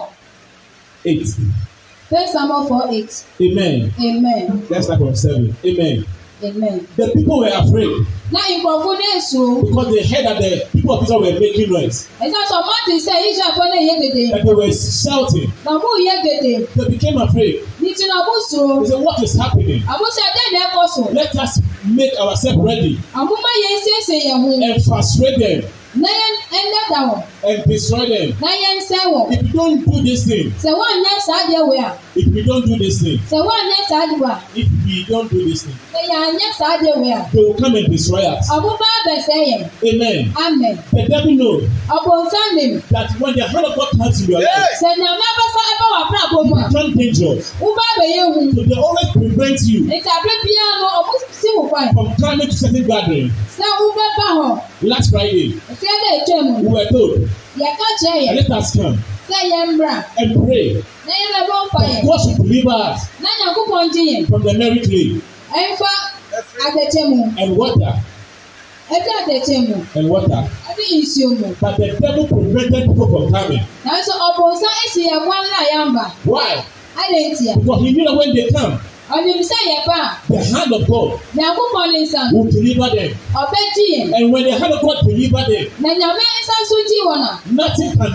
eight. 1.06 1.28
First 2.10 2.34
Samuel 2.34 2.68
four 2.68 2.86
eight. 2.90 3.26
Amen. 3.42 3.92
Amen. 4.02 4.66
Let's 4.70 4.86
start 4.86 5.00
from 5.00 5.16
seven. 5.16 5.56
Amen. 5.66 6.06
Amen. 6.44 6.88
The 6.98 7.12
people 7.14 7.38
were 7.38 7.54
afraid. 7.54 7.94
Na 8.32 8.42
ìkọ̀fún 8.42 8.98
ní 8.98 9.06
èso. 9.18 9.62
Because 9.62 9.94
they 9.94 10.02
heard 10.04 10.26
that 10.26 10.42
the 10.42 10.66
people 10.74 10.98
of 10.98 11.04
Israel 11.06 11.22
were 11.22 11.40
making 11.40 11.72
noise. 11.72 12.08
Ẹ̀sán 12.20 12.46
sọ 12.50 12.58
Mọ́tì 12.70 12.96
sẹ́ 13.06 13.18
Israel 13.32 13.52
fún 13.58 13.72
ẹ̀yẹ́ 13.78 13.98
dèdè. 14.02 14.40
And 14.40 14.50
they 14.50 14.54
were 14.56 14.74
shouting. 14.74 15.50
Nàmú 15.66 15.88
ìyẹ́ 16.02 16.20
dèdè. 16.26 16.54
They 16.76 16.88
became 16.98 17.18
afraid. 17.22 17.60
Ní 17.80 17.94
Tinubu 17.98 18.36
sùn. 18.50 18.82
They 18.84 18.90
said 18.90 19.02
what 19.06 19.22
is 19.24 19.34
happening? 19.36 19.82
Àbúṣe 19.84 20.22
Adéèlé 20.28 20.60
ẹ̀kọ́ 20.66 20.86
sùn. 20.96 21.14
Let 21.14 21.36
us 21.38 21.62
make 21.86 22.14
ourselves 22.20 22.58
ready. 22.58 23.00
Àmúmáyé 23.14 23.70
ṣèṣe 23.86 24.18
yẹ̀wò. 24.26 24.64
And 24.70 24.84
frustrate 24.84 25.38
them. 25.38 25.62
Lẹ́yìn 26.04 26.34
ẹ̀ńdẹ́dà 26.58 27.00
wọ̀ 27.10 27.24
and 27.44 27.64
destroy 27.66 28.06
them. 28.08 28.34
na 28.40 28.50
yɛnsɛn 28.50 29.06
wɔn. 29.12 29.32
if 29.34 29.44
you 29.48 29.54
don't 29.54 29.84
do 29.86 30.02
this 30.04 30.26
thing. 30.28 30.52
sɛ 30.62 30.72
wɔn 30.72 30.92
nyɛ 31.04 31.20
saa 31.20 31.46
deɛ 31.48 31.68
wɔ 31.68 31.84
a. 31.84 31.98
if 32.16 32.28
we 32.28 32.44
don't 32.44 32.66
do 32.66 32.78
this 32.78 33.02
thing. 33.02 33.18
sɛ 33.30 33.38
wɔn 33.42 33.50
nyɛ 33.52 33.88
saa 33.90 34.06
deɛ 34.08 34.20
wɔ 34.20 34.30
a. 34.30 34.42
if 34.56 34.68
we 34.86 35.06
don't 35.08 35.30
do 35.32 35.46
this 35.50 35.64
thing. 35.64 35.76
sɛ 35.94 36.10
yɛn 36.10 36.36
nyɛ 36.38 36.54
saa 36.58 36.78
deɛ 36.78 36.98
wɔ 36.98 37.06
a. 37.10 37.36
they 37.36 37.44
will 37.44 37.54
come 37.56 37.76
and 37.76 37.88
destroy 37.92 38.22
us. 38.22 38.50
ɔbɛbɛ 38.50 38.86
abɛsɛ 39.06 39.30
yɛn. 39.30 39.70
amen. 39.86 40.34
amen. 40.38 40.84
the 40.94 41.04
devil 41.08 41.32
know. 41.32 41.62
ɔbɔnsɛn 41.90 42.54
nim. 42.54 42.84
that 42.92 43.10
when 43.20 43.36
the 43.36 43.44
hand 43.48 43.66
of 43.66 43.76
God 43.76 43.90
comes 43.98 44.24
to 44.26 44.32
your 44.32 44.42
life. 44.42 44.78
sɛ 44.82 44.98
nyama 44.98 45.26
bɛsa 45.38 45.62
ɛbɛ 45.72 45.86
wɔ 45.90 45.98
abúlé 45.98 46.20
àbò 46.22 46.46
mu 46.46 46.56
a. 46.56 46.62
you 46.62 46.68
become 46.68 46.94
dangerous. 46.98 47.52
wúbá 47.60 47.86
bẹ̀yẹ̀ 47.98 48.36
wù. 48.36 48.56
so 48.56 48.62
they 48.64 48.76
always 48.76 49.08
prevent 49.14 49.62
you. 49.64 49.82
ìtàbí 49.82 50.34
bíyà 50.46 50.66
lọ 50.78 50.90
ọ̀bùn 51.00 51.20
sí 51.34 51.48
wù 51.58 51.68
kwan. 51.70 51.90
from 51.94 52.16
climbing 52.18 52.48
to 52.50 52.56
setting 52.56 52.86
gathering. 52.86 53.32
sẹ́ 53.50 53.66
wúbẹ́ 53.66 54.10
bá 54.18 54.28
hàn. 54.44 54.62
last 54.84 55.10
friday. 55.12 55.50
ìfẹ́ 55.74 56.00
lè 56.04 56.12
jẹ́ 56.34 56.44
mu. 56.44 56.70
we 56.70 56.70
were 56.74 56.86
told 56.92 57.28
yɛka 57.60 57.86
kyerɛ 58.00 58.20
yɛn. 58.26 58.36
let 58.38 58.52
us 58.58 58.70
come. 58.76 58.98
sɛ 59.28 59.38
yɛn 59.52 59.64
mbra. 59.76 59.94
and 60.20 60.32
pray. 60.46 60.70
na 61.08 61.12
yɛn 61.20 61.32
bɛ 61.36 61.42
bɔ 61.50 61.56
mpa 61.68 61.82
yɛn. 61.90 62.02
God 62.06 62.20
should 62.24 62.38
deliver 62.42 62.72
us. 62.88 63.00
na 63.24 63.30
nyankopɔn 63.40 63.90
gye 63.94 64.04
yɛn. 64.16 64.22
from 64.30 64.42
the 64.46 64.54
merry 64.60 64.80
clay. 64.88 65.10
ɛnfa 65.60 65.92
atɛkyɛ 66.66 67.02
mu. 67.10 67.20
and 67.42 67.52
water. 67.60 67.94
ɛdi 68.96 69.10
atɛkyɛ 69.24 69.56
mu. 69.70 69.76
and 69.98 70.08
water. 70.14 70.28
ɛdi 70.70 70.86
nsuo 71.04 71.30
mu. 71.40 71.48
but 71.62 71.74
the 71.78 71.88
devil 72.02 72.26
prevented 72.34 72.84
people 72.88 73.08
from 73.12 73.26
coming. 73.34 73.62
nanso 73.86 74.14
ɔbɔnsa 74.26 74.64
esi 74.88 75.02
yɛn 75.10 75.22
kwan 75.26 75.44
na 75.54 75.60
yɛn 75.76 75.90
ba. 75.96 76.06
why. 76.32 76.54
adé 77.02 77.18
ntia. 77.32 77.54
because 77.62 77.82
he 77.84 77.90
knew 77.94 78.06
that 78.08 78.16
when 78.18 78.36
they 78.36 78.50
come. 78.56 78.80
Ọ̀nìmísẹ́ 79.18 79.60
yẹ 79.70 79.78
bá. 79.88 80.00
The 80.30 80.38
hand 80.54 80.72
of 80.78 80.84
God. 80.92 81.10
Nyàkúmọ̀ 81.38 81.86
ní 81.92 81.98
nsà. 82.06 82.22
Will 82.34 82.48
deliver 82.56 82.90
them. 82.98 83.12
Ọ̀bẹ 83.44 83.58
jí 83.76 83.84
yẹn. 83.94 84.06
And 84.16 84.26
when 84.34 84.44
the 84.44 84.56
hand 84.60 84.74
of 84.76 84.82
God 84.82 84.98
deliver 85.08 85.44
them. 85.52 85.66
Na 85.80 85.90
nyàmé 86.00 86.24
jí 86.90 86.98
wọn 87.08 87.22
a. 87.28 87.30
Nothing 87.52 87.92
can 87.98 88.12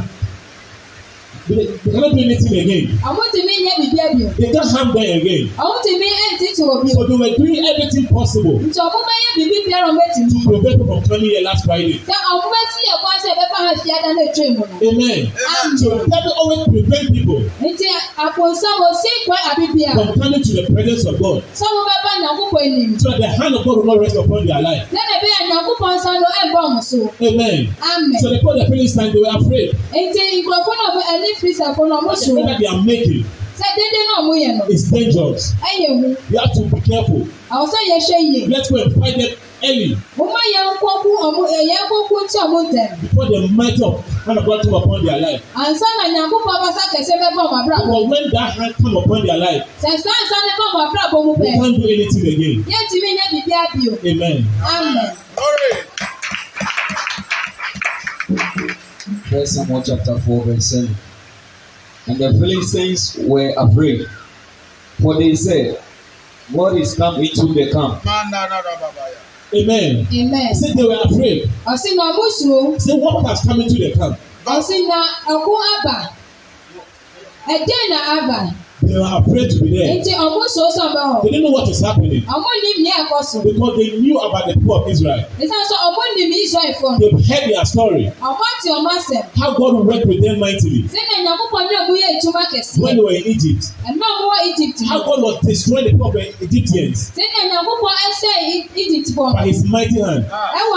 they 1.48 1.66
cannot 1.92 2.10
do 2.14 2.20
anything 2.26 2.58
again. 2.60 2.84
Àwọn 3.08 3.24
tèmi 3.34 3.52
yẹ 3.66 3.72
bìbí 3.80 3.98
ẹbí. 4.08 4.22
They 4.40 4.48
can't 4.54 4.70
harm 4.74 4.88
them 4.94 5.06
again. 5.20 5.44
Àwọn 5.62 5.76
tèmi 5.86 6.06
ẹ̀ 6.28 6.38
ti 6.38 6.46
tì 6.56 6.62
wọ́n 6.62 6.82
bí. 6.82 6.90
So 6.94 7.04
they 7.08 7.16
were 7.22 7.34
doing 7.38 7.66
everything 7.72 8.06
possible. 8.16 8.56
Ǹjẹ́ 8.68 8.82
ọ̀gbọ́n 8.86 9.02
bá 9.08 9.14
bíbí 9.36 9.56
bí 9.66 9.70
ẹran 9.78 9.94
bẹ́ẹ̀ 9.98 10.08
tì 10.14 10.20
mí. 10.28 10.38
To 10.44 10.48
prevent 10.48 10.76
from 10.88 11.02
coming 11.08 11.30
here 11.34 11.42
last 11.48 11.62
Friday. 11.66 11.94
Ṣé 12.08 12.14
ọ̀gbọ́n 12.30 12.50
bá 12.54 12.60
ti 12.72 12.78
yẹ 12.88 12.94
kó 13.02 13.08
Oh 13.58 13.72
Amen. 13.72 13.88
Amen. 14.12 14.34
So 15.78 15.96
the 15.96 16.04
devil 16.10 16.32
always 16.36 16.68
prevent 16.68 17.08
people 17.10 17.40
from 17.56 17.72
coming 17.72 20.42
to 20.42 20.52
the 20.52 20.68
presence 20.75 21.04
of 21.06 21.18
God. 21.20 21.42
So 21.56 21.64
the 21.64 21.92
hand 21.96 22.20
of 22.28 22.36
God 23.64 23.75
will 23.78 23.84
not 23.86 24.00
rest 24.00 24.16
upon 24.16 24.44
their 24.46 24.60
life. 24.60 24.92
Amen. 27.22 27.75
Amen. 27.80 28.20
So 28.20 28.28
they 28.30 28.40
call 28.40 28.58
the 28.58 28.66
Philistines, 28.68 29.12
they 29.14 29.20
were 29.20 29.32
afraid. 29.32 29.70
The 29.72 30.02
that 31.64 32.58
they 32.60 32.66
are 32.66 32.82
making. 32.84 33.25
sẹ 33.56 33.64
dédé 33.76 33.98
náà 34.08 34.18
mú 34.25 34.32
yẹn 34.36 34.58
nọ. 34.58 34.64
it's 34.68 34.82
dangerous. 34.92 35.52
ẹ 35.64 35.66
yẹ 35.80 35.88
wu. 35.96 36.08
you 36.28 36.36
have 36.38 36.52
to 36.52 36.60
be 36.68 36.76
careful. 36.84 37.25
àwọn 37.48 37.64
sọ 37.72 37.78
yẹ 37.88 37.96
ṣe 38.04 38.20
yẹ. 38.34 38.48
let's 38.52 38.68
go 38.70 38.76
and 38.76 38.92
fight 39.00 39.16
them 39.16 39.30
early. 39.64 39.96
Mumma 40.16 40.38
yẹn 40.54 40.68
kókó 40.82 41.10
ọmọ 41.26 41.42
ẹ̀yẹ 41.58 41.78
kókó 41.90 42.16
tí 42.30 42.36
ọmọ 42.44 42.58
tẹ̀. 42.72 42.88
Before 43.02 43.26
they 43.28 43.42
met 43.58 43.78
up 43.86 43.94
when 44.26 44.36
God 44.44 44.60
came 44.62 44.75
upon 44.76 45.00
their 45.06 45.20
life. 45.25 45.40
Ànsá 45.62 45.88
na 45.98 46.04
Nyankókò 46.14 46.50
Abasa 46.56 46.82
kẹ̀sẹ̀ 46.92 47.16
bẹ́ẹ̀ 47.22 47.32
bọ̀ 47.36 47.44
ọmọ 47.46 47.52
abúlé. 47.60 47.78
But 47.90 48.08
when 48.12 48.25
that 48.34 48.50
hand 48.58 48.72
come 48.82 48.96
upon 49.00 49.18
their 49.26 49.38
life. 49.44 49.62
Sẹ̀sẹ̀ 49.84 50.12
ànsá 50.20 50.38
ni 50.46 50.52
bọ̀ 50.58 50.66
ọmọ 50.72 50.78
abúlé 50.84 51.00
àbọ̀ 51.06 51.20
mu 51.26 51.32
bẹ̀. 51.34 51.40
We 51.40 51.42
can't 51.50 51.60
do 51.60 51.64
anything 51.96 52.26
again. 52.36 52.56
Yé 52.72 52.78
ti 52.90 52.96
mi 53.02 53.10
yé 53.18 53.25
bìbí 53.34 53.52
àbíò. 53.64 53.92
Amen. 54.12 54.36
Amen. 54.76 55.08
First 59.30 59.52
Samuel 59.54 59.82
chapter 59.82 60.16
four 60.25 60.40
verse 60.44 60.66
seven. 60.70 60.96
And 62.08 62.18
the 62.18 62.30
Philistines 62.40 63.16
were 63.22 63.52
afraid, 63.56 64.06
for 65.02 65.14
they 65.18 65.34
said, 65.34 65.78
God 66.54 66.76
is 66.76 66.94
come 66.94 67.16
into 67.16 67.52
the 67.52 67.70
camp. 67.72 68.04
Amen. 69.56 70.06
Amen. 70.12 70.54
Say 70.54 70.72
they 70.75 70.84
were 70.90 71.00
afraid. 71.08 71.38
Ọ̀sìn 71.72 71.94
náà 71.98 72.10
mú 72.16 72.25
sùn. 72.38 72.78
Say 72.84 72.96
what 73.02 73.16
has 73.26 73.40
come 73.46 73.60
into 73.62 73.78
the 73.82 73.90
camp. 73.98 74.14
Ọ̀sìn 74.54 74.82
náà 74.90 75.02
ẹ̀kú 75.34 75.52
àbà. 75.72 75.96
Ẹ̀dẹ́ 77.54 77.80
náà 77.90 78.02
Abba 78.16 78.38
they 78.86 78.94
were 78.98 79.10
afraid 79.12 79.50
to 79.50 79.58
be 79.64 79.70
there. 79.78 79.90
Nti 79.98 80.12
ọmọ 80.14 80.40
sọ̀sọ̀ 80.54 80.86
bá 80.94 81.02
wọn. 81.10 81.22
They 81.22 81.30
didn't 81.30 81.44
know 81.46 81.52
what 81.58 81.68
is 81.68 81.80
happening. 81.82 82.22
Ọmọ 82.34 82.48
ní 82.62 82.70
ní 82.82 82.90
ẹ̀kọ́ 83.02 83.20
sùn. 83.28 83.42
Because 83.42 83.74
they 83.78 83.90
knew 84.00 84.16
about 84.18 84.46
the 84.48 84.54
people 84.54 84.76
of 84.80 84.84
Israel. 84.88 85.22
Nítorí 85.38 85.64
sọ 85.70 85.76
ọmọ 85.88 86.00
ní 86.16 86.22
mi 86.30 86.36
Israel 86.46 86.72
fún. 86.80 86.92
They 87.02 87.10
heard 87.28 87.44
their 87.50 87.64
story. 87.64 88.04
Ọmọ 88.22 88.44
ti 88.62 88.68
ọmọ 88.78 88.90
sẹ̀. 89.10 89.20
How 89.40 89.50
God 89.60 89.72
worked 89.86 90.06
with 90.06 90.20
them 90.22 90.38
mightily. 90.38 90.82
Sẹ́ni 90.94 91.12
ẹ̀yàn 91.18 91.36
púpọ̀ 91.40 91.60
ní 91.66 91.74
ọ̀gbìn 91.82 91.98
yẹn 92.04 92.12
ìtumọ̀ 92.20 92.44
kẹ̀sí. 92.52 92.78
When 92.82 92.96
they 92.96 93.04
were 93.08 93.16
in 93.20 93.24
Egypt. 93.34 93.64
Ẹ̀mọ́ 93.90 94.08
mú 94.18 94.24
wọ 94.32 94.36
Egypt. 94.52 94.78
How 94.90 94.98
God 95.08 95.18
was 95.26 95.36
destroying 95.46 95.86
the 95.86 95.90
people 95.90 96.08
of 96.14 96.42
Egyptians. 96.48 96.98
Sẹ́ni 97.16 97.34
ẹ̀yàn 97.42 97.64
púpọ̀ 97.66 97.92
ẹsẹ̀ 98.06 98.32
Egypt 98.84 99.08
bọ̀. 99.16 99.34
By 99.34 99.46
his 99.50 99.64
mighty 99.66 99.98
hand. 100.00 100.22
Ẹ 100.26 100.60
wọ 100.72 100.76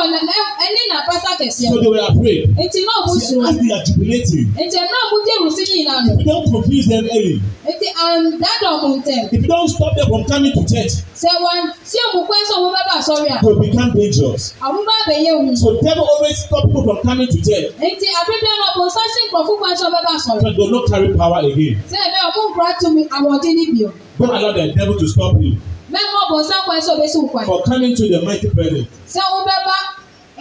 ẹni 0.65 0.81
nà 0.91 0.97
pátá 1.07 1.31
kẹ̀sí. 1.39 1.65
So 1.71 1.77
they 1.81 1.91
were 1.95 2.05
afraid. 2.11 2.41
Ètì 2.57 2.79
náà 2.87 2.97
mú 3.05 3.15
As 3.47 3.55
they 3.57 3.71
are 3.75 3.83
jubilating. 3.87 4.47
Ètì 4.63 4.77
náà 4.93 5.03
mú 5.11 5.17
jẹ́rù 5.27 5.49
sí 5.55 5.63
yìnyín 5.69 5.87
náà. 5.89 6.25
Don't 6.25 6.51
confuse 6.51 6.87
them 6.87 7.05
early. 7.15 7.41
Ètì 7.71 7.87
um, 7.99 8.39
that 8.39 8.61
of 8.71 8.81
them. 9.03 9.23
If 9.31 9.41
you 9.43 9.47
don't 9.47 9.67
stop 9.67 9.95
them 9.95 10.07
from 10.07 10.23
coming 10.25 10.53
to 10.55 10.63
church. 10.67 10.95
Ṣé 11.19 11.31
wọn 11.43 11.59
tí 11.83 11.97
òmùkọ́ 12.07 12.35
ẹ̀sọ́ 12.41 12.55
wọn 12.63 12.71
bá 12.77 12.81
bà 12.89 12.95
sọ́rí 13.03 13.27
à? 13.27 13.37
They 13.41 13.47
will 13.49 13.59
become 13.59 13.91
dangerous. 13.93 14.53
Àwọn 14.63 14.83
bá 14.87 14.95
bẹ̀ 15.09 15.19
yẹ 15.25 15.31
òun. 15.35 15.55
So 15.57 15.75
devil 15.83 16.05
always 16.15 16.37
stop 16.39 16.63
people 16.65 16.83
from 16.87 16.99
coming 17.07 17.27
to 17.27 17.37
church. 17.47 17.67
Ètì 17.75 18.07
àpẹẹrẹ 18.19 18.53
náà 18.61 18.71
kò 18.77 18.83
sọ́sìn 18.95 19.25
pọ̀ 19.33 19.41
fún 19.47 19.57
pàṣẹ 19.63 19.85
ọbẹ̀ 19.89 20.03
bá 20.07 20.13
sọ̀rọ̀. 20.25 20.39
They 20.43 20.53
will 20.57 20.71
not 20.77 20.85
carry 20.91 21.09
power 21.19 21.39
again. 21.51 21.75
Ṣé 21.91 21.97
ẹ̀bẹ̀ 22.07 22.21
ọ̀kú 22.29 22.39
nkura 22.47 22.69
tún 22.79 22.91
mi 22.95 23.03
àwọn 23.17 23.31
ọdín 23.37 23.53
níbi 23.59 23.81
o? 23.87 23.91
Don't 24.19 24.31
allow 24.35 24.51
the 24.53 24.67
devil 24.73 24.95
to 24.97 25.07
stop 25.07 25.33
you. 25.41 25.53
Mẹ́mọ̀ 25.91 26.23
bọ̀ 26.31 26.39
sáko 26.49 26.69
ẹ̀sọ́ 26.79 26.93
bẹ́ẹ̀ 26.99 27.09
sì 27.13 27.17
wùkwá. 27.19 27.45
For 27.45 27.61
coming 27.63 27.95
to 27.95 28.07
the 28.07 28.21
mighty 28.21 28.47
presence. 28.49 28.87
Ṣé 29.07 29.19
o 29.35 29.43
bẹ 29.43 29.55
bá 29.67 29.77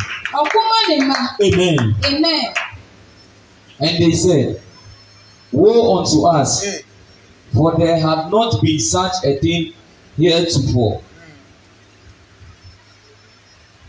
Amen. 1.40 1.96
Amen. 2.06 2.54
And 3.80 4.04
they 4.04 4.12
said, 4.12 4.62
Woe 5.52 6.00
unto 6.00 6.26
us, 6.26 6.80
for 7.54 7.78
there 7.78 8.00
had 8.00 8.30
not 8.32 8.62
been 8.62 8.80
such 8.80 9.14
a 9.24 9.38
thing 9.40 9.74
here 10.18 10.38
heretofore. 10.38 11.02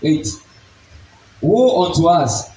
Eight. 0.02 0.28
Woe 1.40 1.86
unto 1.86 2.06
us, 2.06 2.50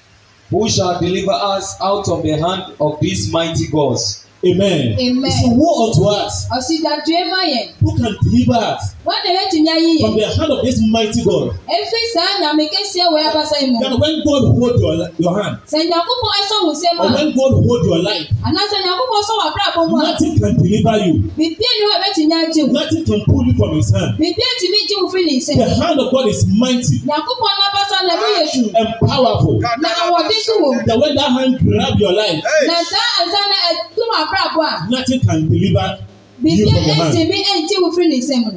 who 0.50 0.68
shall 0.68 1.00
deliver 1.00 1.32
us 1.32 1.74
out 1.80 2.08
of 2.08 2.22
the 2.22 2.32
hand 2.36 2.74
of 2.80 3.00
these 3.00 3.30
mighty 3.32 3.66
gods? 3.68 4.26
Amen. 4.42 4.96
Amen. 4.98 5.30
So 5.36 5.48
woe 5.52 5.76
unto 5.84 6.04
us. 6.08 6.46
Ọ̀sìdàdù 6.56 7.12
ẹ 7.20 7.24
má 7.28 7.40
yẹn. 7.52 7.68
Who 7.84 7.92
can 8.00 8.12
deliver 8.24 8.56
us? 8.72 8.96
Wọ́n 9.04 9.28
lè 9.36 9.42
tún 9.52 9.64
yá 9.68 9.76
yíyẹ. 9.76 10.00
From 10.00 10.16
the 10.16 10.26
hand 10.36 10.50
of 10.50 10.64
this 10.64 10.80
mighty 10.88 11.22
God. 11.24 11.52
Efi 11.68 12.00
sáà 12.14 12.40
nà 12.40 12.52
kẹ́sì 12.74 12.96
ẹ̀ 13.04 13.12
wẹ̀ 13.14 13.22
abasa 13.30 13.56
yìí 13.60 13.70
mọ̀. 13.76 14.00
when 14.00 14.16
God 14.24 14.42
hold 14.56 14.80
your, 14.80 14.96
your 15.18 15.34
hand. 15.42 15.56
Sẹ̀dá 15.68 15.98
púpọ̀ 16.08 16.30
ẹ̀sọ́ 16.40 16.56
wù 16.64 16.72
sí 16.80 16.86
ẹ̀ 16.90 16.96
mọ̀. 16.96 17.04
Or 17.04 17.10
when 17.16 17.30
God 17.36 17.52
hold 17.66 17.82
your 17.84 17.98
life. 18.08 18.26
Àná 18.48 18.60
sẹ̀dá 18.72 18.92
púpọ̀ 19.00 19.20
sọ 19.28 19.32
wà 19.42 19.46
fún 19.52 19.64
àkókò. 19.68 19.96
Nothing 20.08 20.34
can 20.40 20.54
deliver 20.62 20.96
you. 21.06 21.14
Bìbí 21.38 21.64
ẹni 21.72 21.84
wà 21.90 21.96
bẹ́ẹ̀ 22.02 22.12
tún 22.16 22.28
yá 22.32 22.40
jù. 22.54 22.62
Nothing 22.78 23.04
can 23.08 23.20
pull 23.28 23.44
you 23.46 23.54
from 23.60 23.76
his 23.76 23.90
hand. 23.94 24.10
Bìbí 24.20 24.42
ẹ̀ 24.50 24.54
tún 24.60 24.70
mi 24.74 24.80
jù 24.90 24.96
fún 25.12 25.22
ní 25.28 25.32
ìsẹ̀. 25.40 25.56
The 25.60 25.68
hand 25.84 26.00
of 26.00 26.10
God 26.10 26.26
is 26.32 26.46
mighty. 26.60 26.96
Yàkúpọ̀ 27.12 27.50
Nabasa 27.60 27.98
lẹ́mú 28.08 28.26
Yéṣu. 28.36 28.64
And 28.78 28.88
powerful. 29.10 29.60
Na 29.84 29.88
àwọ̀dé 30.04 30.36
sùn 30.46 30.58
wò. 30.64 30.70
The 30.88 30.98
way 30.98 31.14
that 31.14 31.30
hand 31.36 31.52
grab 31.60 32.00
your 32.00 32.12
life. 32.12 32.40
Na 32.68 32.76
sá 32.92 33.02
àtàlẹ́ 33.24 33.62
ẹ̀ 33.68 33.74
mu 34.10 34.16
abrabọ 34.22 34.90
nothing 34.90 35.20
can 35.26 35.48
deliver. 35.48 35.98
Bìbí 36.44 36.64
ẹ̀sìn 36.70 37.26
mi 37.30 37.36
ẹ̀ 37.42 37.60
ń 37.66 37.68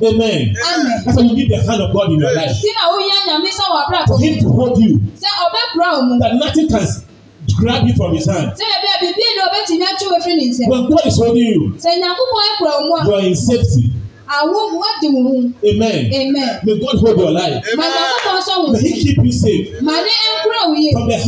Amen. 0.07 0.47
Amen. 0.69 0.99
That's 1.05 1.17
why 1.17 1.23
you 1.25 1.35
need 1.37 1.49
the 1.51 1.57
hand 1.67 1.81
of 1.81 1.89
God 1.93 2.07
in 2.11 2.17
your 2.19 2.33
life. 2.33 2.55
For 4.07 4.17
him 4.19 4.35
to 4.39 4.49
hold 4.49 4.77
you. 4.83 4.99
That 5.19 6.33
nothing 6.39 6.67
can 6.69 6.81
grab 7.59 7.87
you 7.87 7.93
from 7.95 8.13
his 8.15 8.25
hand. 8.27 8.51
Sẹ 8.59 8.63
When 10.67 10.85
God 10.91 10.99
is 11.05 11.17
holding 11.17 11.47
you. 11.53 11.73
You 11.95 12.15
are 13.15 13.25
in 13.25 13.35
safety. 13.35 13.89
Amen. 14.31 15.53
Amen. 15.63 16.51
May 16.63 16.79
God 16.79 16.95
hold 17.01 17.17
your 17.19 17.31
life. 17.31 17.65
Màdà 17.75 18.71
May 18.73 18.79
he 18.81 18.91
keep 19.03 19.17
you 19.17 19.31
safe. 19.31 19.63
From 19.77 19.87
the 19.87 19.93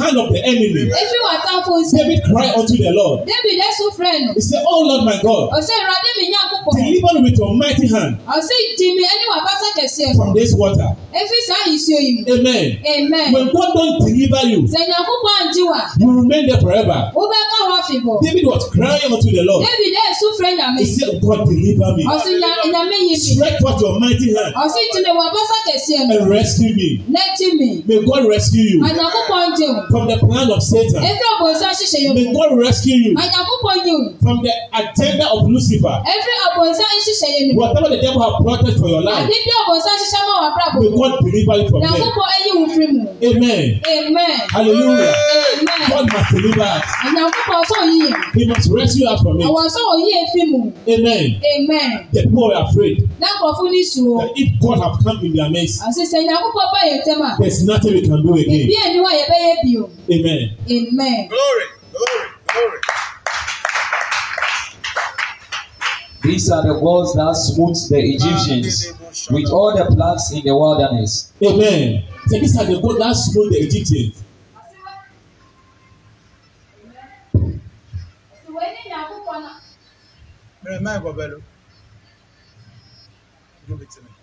hand 0.01 0.17
of 0.23 0.27
the 0.31 0.39
enemy. 0.51 0.71
Efi 1.01 1.17
David 1.65 2.21
cried 2.29 2.53
unto 2.61 2.77
the 2.77 2.91
Lord. 2.93 3.19
David 3.25 3.55
ẹ̀sùn 3.69 3.91
fẹ́nu. 3.99 4.33
He 4.35 4.41
said, 4.41 4.63
Oh 4.67 4.81
Lord 4.89 5.03
my 5.09 5.17
God. 5.27 5.43
Ọ̀sẹ̀ 5.57 5.75
ìrọ̀lẹ́ 5.81 6.11
mi 6.17 6.25
yàn 6.35 6.47
Deliver 6.73 7.21
me 7.21 7.29
with 7.29 7.37
your 7.37 7.53
mighty 7.61 7.87
hand. 7.91 8.17
Ọ̀sìn 8.33 8.59
ìdìmí 8.71 9.03
ẹni 9.13 9.25
wà 9.31 9.37
bá 9.45 9.53
sàkẹ́sì 9.61 10.01
ẹ̀. 10.09 10.13
From 10.19 10.33
this 10.35 10.51
water. 10.59 10.89
Efi 11.21 11.37
sáà 11.47 11.61
yìí 11.69 11.77
sí 11.85 11.91
oyin. 11.99 12.17
Amen. 12.33 12.67
Amen. 12.97 13.27
When 13.33 13.45
God 13.53 13.69
don 13.75 13.89
deliver 14.05 14.43
you. 14.51 14.59
Sẹ̀yìn 14.73 14.91
àkókò 15.01 15.29
àǹtí 15.41 15.61
You 16.01 16.07
remain 16.19 16.43
there 16.47 16.59
forever. 16.65 16.97
Ó 17.19 17.21
bẹ́ 17.31 17.41
ká 17.51 17.57
wá 17.71 17.77
fìbọ̀. 17.87 18.15
David 18.25 18.45
was 18.49 18.63
crying 18.73 19.13
unto 19.13 19.29
the 19.37 19.43
Lord. 19.49 19.61
David 19.69 19.93
ẹ̀ 20.05 20.13
sún 20.19 20.31
fẹ́ 20.41 20.51
Nyàmé. 20.59 20.79
He 20.81 20.85
said 20.97 21.21
God 21.21 21.41
deliver 21.49 21.89
me. 21.97 22.01
Ọ̀sìn 22.17 22.35
Nyàmé 22.73 22.95
yìí 23.09 23.15
mi. 23.29 23.33
Stretch 23.35 23.57
forth 23.61 23.81
your 23.83 23.95
mighty 23.99 24.29
hand. 24.35 24.51
Ọ̀sìn 24.63 24.81
ìdìmí 24.87 25.11
wà 25.19 25.25
bá 25.35 25.41
sàkẹ́sì 25.51 25.91
ẹ̀. 25.97 26.17
And 26.17 26.29
rescue 26.33 26.71
me. 26.79 26.89
Lẹ́tí 27.17 27.47
mi. 27.59 27.71
May 27.89 27.99
God 28.09 28.23
rescue 28.33 28.63
you. 28.73 28.77
Àyàn 28.87 28.99
àkókò 29.07 29.33
àǹtí 29.43 29.65
wa. 29.71 29.81
From 29.93 30.03
the 30.09 30.17
plan 30.23 30.47
of 30.55 30.61
Satan. 30.71 31.01
Efi 31.09 31.25
ọ̀bọ̀ 31.33 31.53
ìṣ 31.53 32.13
May 32.15 32.25
God 32.33 32.51
rescue 32.65 32.97
you. 33.05 33.11
Àyàn 33.21 33.33
àkókò 33.41 33.67
àǹtí 33.75 33.91
wa. 33.97 34.05
From 34.25 34.37
the 34.45 34.53
agenda 34.79 35.25
of 35.35 35.47
Lucifer. 35.47 35.95
Every 36.15 36.35
bọ̀nsá 36.57 36.83
ń 36.87 36.99
ṣiṣẹ́ 37.05 37.29
yẹn 37.35 37.43
nìyẹn. 37.47 37.57
whatever 37.59 37.89
the 37.93 37.99
devil 38.03 38.21
have 38.25 38.37
plotted 38.43 38.75
for 38.79 38.87
your 38.93 39.01
life. 39.07 39.19
àti 39.21 39.31
bí 39.35 39.39
ṣiṣẹ́ 39.85 40.23
mọ́ 40.27 40.37
wà 40.43 40.49
fúra 40.51 40.67
bò. 40.73 40.79
may 40.79 40.91
God 40.99 41.15
deliver 41.25 41.55
you 41.59 41.65
from 41.69 41.79
there. 41.81 41.91
yàtọ̀ 41.93 42.11
bọ̀ 42.17 42.27
ẹyin 42.35 42.53
wù 42.59 42.65
fún 42.73 42.83
mi. 42.93 42.99
amen. 43.29 43.63
amen. 43.97 44.33
hallelujah. 44.55 45.13
amen. 45.35 45.83
God 45.91 46.05
must 46.13 46.29
deliver 46.35 46.67
us. 46.77 46.85
àyànfọ́ 47.07 47.41
kan 47.47 47.61
sọ 47.71 47.77
yìí. 47.91 48.07
he 48.37 48.43
must 48.51 48.65
rescue 48.77 49.05
us 49.11 49.19
from 49.23 49.35
it. 49.39 49.45
àwọn 49.49 49.65
sọ 49.75 49.81
òyìn 49.93 50.09
èéfín 50.23 50.45
mu. 50.53 50.59
amen. 50.95 51.25
amen. 51.55 51.89
the 52.13 52.21
people 52.23 52.43
were 52.47 52.57
afraid. 52.67 52.95
lákọ̀ọ́ 53.23 53.51
fún 53.57 53.69
ní 53.75 53.81
sùn 53.93 54.07
that 54.21 54.31
if 54.41 54.47
God 54.63 54.77
have 54.83 54.95
come 55.03 55.19
in 55.27 55.31
their 55.37 55.49
midst. 55.55 55.81
àṣìṣe 55.83 56.17
ìyàkúkọ 56.25 56.61
bá 56.73 56.79
yẹn 56.89 56.99
tẹ́ 57.05 57.15
mà. 57.21 57.29
there 57.39 57.51
is 57.51 57.59
nothing 57.69 57.91
we 57.97 58.01
can 58.07 58.19
do 58.25 58.31
again. 58.33 58.63
ìbí 58.63 58.75
ẹ̀ 58.83 58.87
ni 58.93 58.97
yẹ 59.19 59.23
bẹ́ẹ̀ 59.31 59.41
yẹ 59.47 59.53
bì 59.63 59.71
o. 59.81 59.83
amen. 60.15 60.41
amen. 60.73 61.19
glory 61.31 61.65
glory 61.99 62.27
glory. 62.55 62.79
These 66.25 66.49
are 66.49 66.63
the 66.65 66.79
gods 66.79 67.13
that 67.13 67.33
smote 67.35 67.77
the 67.87 68.03
Egyptians 68.03 69.27
with 69.29 69.49
all 69.51 69.77
the 69.77 69.85
plagues 69.95 70.31
in 70.33 70.43
the 70.43 70.55
wilderness. 70.57 71.31
Amen. 71.43 72.03
So 72.27 72.39
these 72.39 72.57
are 72.57 72.65
the 72.65 72.81
gods 72.81 72.99
that 72.99 73.13
smote 73.13 73.51
the 73.51 73.57
Egyptians. 73.59 74.23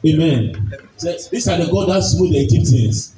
Amen. 0.04 0.80
So 0.98 1.12
these 1.30 1.46
are 1.46 1.56
the 1.56 1.70
gods 1.70 1.86
that 1.86 2.02
smote 2.02 2.30
the 2.32 2.38
Egyptians. 2.38 3.14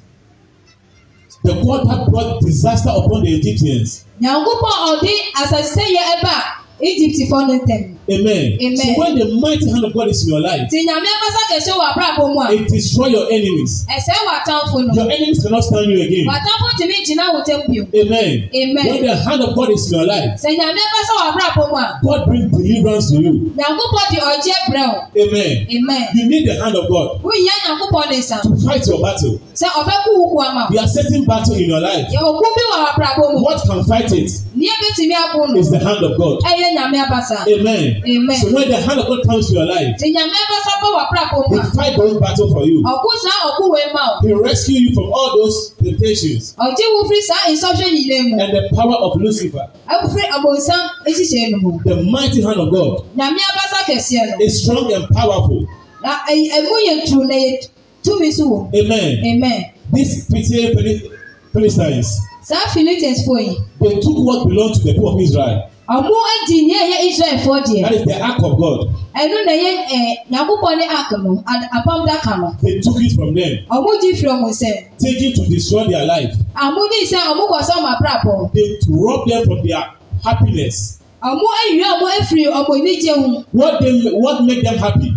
The 1.43 1.53
God 1.61 1.87
that 1.87 2.09
brought 2.11 2.41
disaster 2.41 2.89
upon 2.89 3.21
the 3.23 3.33
Egyptians. 3.37 4.03
Nyankopɔ 4.21 4.71
ɔde 4.93 5.13
asase 5.37 5.81
yɛ 5.81 6.05
ɛba. 6.21 6.64
Egypt 6.81 7.29
followed 7.29 7.65
them. 7.67 7.97
Amen. 8.05 8.59
Amen. 8.61 8.77
So 8.77 8.93
when 8.99 9.15
the 9.17 9.33
mighty 9.41 9.65
hand 9.69 9.81
of 9.83 9.93
God 9.93 10.09
is 10.09 10.23
in 10.27 10.33
your 10.33 10.41
life. 10.41 10.69
Ti 10.69 10.85
nyàmé 10.85 11.07
kọ́sá 11.21 11.41
kẹ̀sẹ̀ 11.49 11.73
wà 11.79 11.85
abúlé 11.87 12.05
àbomú 12.11 12.39
à. 12.43 12.47
It 12.53 12.67
destroy 12.69 13.07
your 13.09 13.25
enemies. 13.31 13.85
Ẹ̀sẹ̀ 13.89 14.17
wà 14.27 14.43
tán 14.45 14.59
fún 14.69 14.89
un. 14.89 14.93
Your 14.95 15.09
enemies 15.09 15.41
cannot 15.43 15.63
stand 15.63 15.87
you 15.89 16.01
again. 16.01 16.25
Wà 16.27 16.37
tán 16.45 16.55
fún 16.61 16.71
tìmí 16.79 16.95
jìnnà 17.07 17.25
wò 17.33 17.39
tẹ́ 17.47 17.57
bìó. 17.67 17.83
Amen. 18.01 18.49
Amen. 18.61 18.83
When 18.87 19.05
the 19.05 19.15
hand 19.15 19.41
of 19.41 19.55
God 19.55 19.71
is 19.71 19.91
in 19.91 19.97
your 19.97 20.07
life. 20.07 20.37
Sẹ̀ 20.39 20.53
nyàmé 20.59 20.77
kọ́sá 20.93 21.13
wà 21.17 21.31
abúlé 21.31 21.45
àbomú 21.51 21.75
à. 21.81 21.85
God 22.03 22.25
bring 22.27 22.49
deliverance 22.51 23.09
to 23.09 23.17
you. 23.21 23.33
Nyàkúpọ̀ 23.57 24.03
di 24.11 24.17
ọ̀jẹ̀ 24.33 24.59
brẹ̀ 24.69 24.85
o. 24.85 24.95
Amen. 25.23 25.53
Amen. 25.77 26.03
You 26.13 26.27
need 26.29 26.45
the 26.47 26.61
hand 26.63 26.75
of 26.75 26.85
God. 26.89 27.21
Wúnyẹ 27.23 27.55
nyàkúpọ̀ 27.65 28.03
ní 28.11 28.21
sàn. 28.21 28.41
To 28.43 28.51
fight 28.67 28.85
your 28.87 29.01
battle. 29.01 29.39
Sẹ 29.55 29.65
ọ̀fẹ́ 29.79 29.97
kú 30.05 30.11
wukú 30.21 30.37
àmà. 30.45 30.69
You 30.71 30.79
are 30.79 30.87
setting 30.87 31.25
battle 31.25 31.55
in 31.55 31.69
your 31.69 31.79
life. 31.81 32.05
Yẹ 32.11 32.19
òkú 32.21 32.45
bí 32.55 32.63
wà 32.71 32.85
abúlé 32.89 33.07
àbomú. 33.15 33.41
What 33.43 33.61
can 33.67 33.83
fight 33.85 34.11
it? 34.11 34.31
Ní 34.55 34.67
ebi 34.67 34.87
tìmí 34.97 35.13
àkúnnù. 35.15 35.57
Is 35.59 35.71
the 35.71 35.79
hand 35.79 36.03
of 36.03 36.17
God. 36.17 36.43
Ẹ̀yẹ 36.43 36.64
ɛyɛ 36.65 36.73
nyame 36.75 36.97
abasa. 37.05 37.45
amen. 37.47 38.01
amen. 38.07 38.37
so 38.39 38.51
when 38.51 38.67
the 38.69 38.75
hand 38.75 38.99
of 38.99 39.07
God 39.07 39.19
comes 39.29 39.47
to 39.47 39.53
your 39.53 39.65
life. 39.65 39.97
ti 39.99 40.11
nyame 40.13 40.31
abasa 40.31 40.71
bɔ 40.81 40.93
wà 40.93 41.05
kúrò 41.09 41.19
àpò 41.19 41.49
kan. 41.51 41.59
he 41.61 41.77
fight 41.77 41.97
those 41.97 42.17
battles 42.19 42.51
for 42.53 42.65
you. 42.65 42.81
ɔkú 42.83 43.09
sáà 43.23 43.39
ɔkú 43.53 43.63
wẹ̀ 43.71 43.93
ma 43.93 44.01
he 44.21 44.33
rescue 44.33 44.77
you 44.79 44.93
from 44.93 45.11
all 45.13 45.31
those 45.37 45.73
temptations. 45.83 46.53
ɔjí 46.59 46.83
wo 46.93 47.07
firi 47.07 47.21
sáà 47.29 47.51
ìsọfún 47.53 47.89
yìí 47.93 48.09
lé 48.09 48.29
mu. 48.29 48.39
and 48.41 48.53
the 48.53 48.75
power 48.75 48.95
of 48.95 49.21
lucifer. 49.21 49.67
ɛfiri 49.91 50.23
abonsan 50.33 50.79
ehyihyɛ 51.07 51.47
enu 51.47 51.57
mu. 51.61 51.79
the 51.85 51.95
mighty 52.03 52.41
hand 52.41 52.59
of 52.59 52.71
God. 52.73 53.03
nyame 53.17 53.37
abasa 53.53 53.85
kɛseɛ 53.87 54.37
no. 54.39 54.45
is 54.45 54.63
strong 54.63 54.91
and 54.93 55.07
powerful. 55.09 55.65
na 56.03 56.17
ɛmu 56.29 56.75
yɛ 56.87 57.05
tu 57.05 57.23
na 57.23 57.33
yɛ 57.35 57.67
tumi 58.03 58.31
so 58.33 58.49
wɔ. 58.49 58.73
amen. 58.75 59.19
amen. 59.23 59.65
this 59.93 60.25
pitié 60.31 60.73
philistines. 61.53 62.17
saa 62.43 62.67
philistines 62.73 63.23
fo 63.25 63.37
yi. 63.37 63.57
they 63.81 63.95
took 64.01 64.17
what 64.17 64.47
belong 64.47 64.73
to 64.73 64.79
the 64.79 64.93
people 64.93 65.13
of 65.13 65.21
Israel 65.21 65.63
ɔmo 65.89 66.13
edi 66.35 66.57
ne 66.67 66.73
yɛ 66.91 66.97
israelfoɔ 67.09 67.57
deɛ. 67.65 67.81
that 67.81 67.91
is 67.93 68.05
the 68.05 68.19
ark 68.21 68.41
of 68.43 68.57
God. 68.57 68.89
ɛnu 69.15 69.45
na 69.45 69.53
yɛ 69.53 69.69
ɛ 69.93 69.99
yakubɔ 70.31 70.77
ne 70.79 70.85
ark 70.87 71.11
no 71.21 71.43
apam 71.45 72.05
daka 72.07 72.37
no. 72.37 72.55
they 72.63 72.79
took 72.79 72.95
it 72.99 73.13
from 73.13 73.33
them. 73.35 73.57
ɔmo 73.69 74.01
di 74.01 74.13
firi 74.13 74.29
ɔmo 74.31 74.49
sɛ. 74.49 74.87
taking 74.99 75.33
to 75.33 75.45
destroy 75.49 75.87
their 75.87 76.05
life. 76.05 76.33
ɔmo 76.55 76.89
di 76.89 77.05
sɛ 77.05 77.17
ɔmo 77.29 77.47
kɔ 77.49 77.59
sɔn 77.61 77.81
ma 77.83 77.95
prapɔ. 77.99 78.51
they 78.53 78.75
rob 78.89 79.27
them 79.27 79.43
from 79.45 79.65
their 79.67 79.83
happiness. 80.23 80.97
ɔmo 81.23 81.39
ewie 81.69 81.83
ɔmo 81.83 82.09
efiri 82.19 82.47
ɔmo 82.47 82.69
anigye 82.69 83.09
ho. 83.13 83.43
what 83.51 83.79
dey 83.81 84.09
what 84.17 84.43
make 84.43 84.63
them 84.63 84.77
happy 84.79 85.13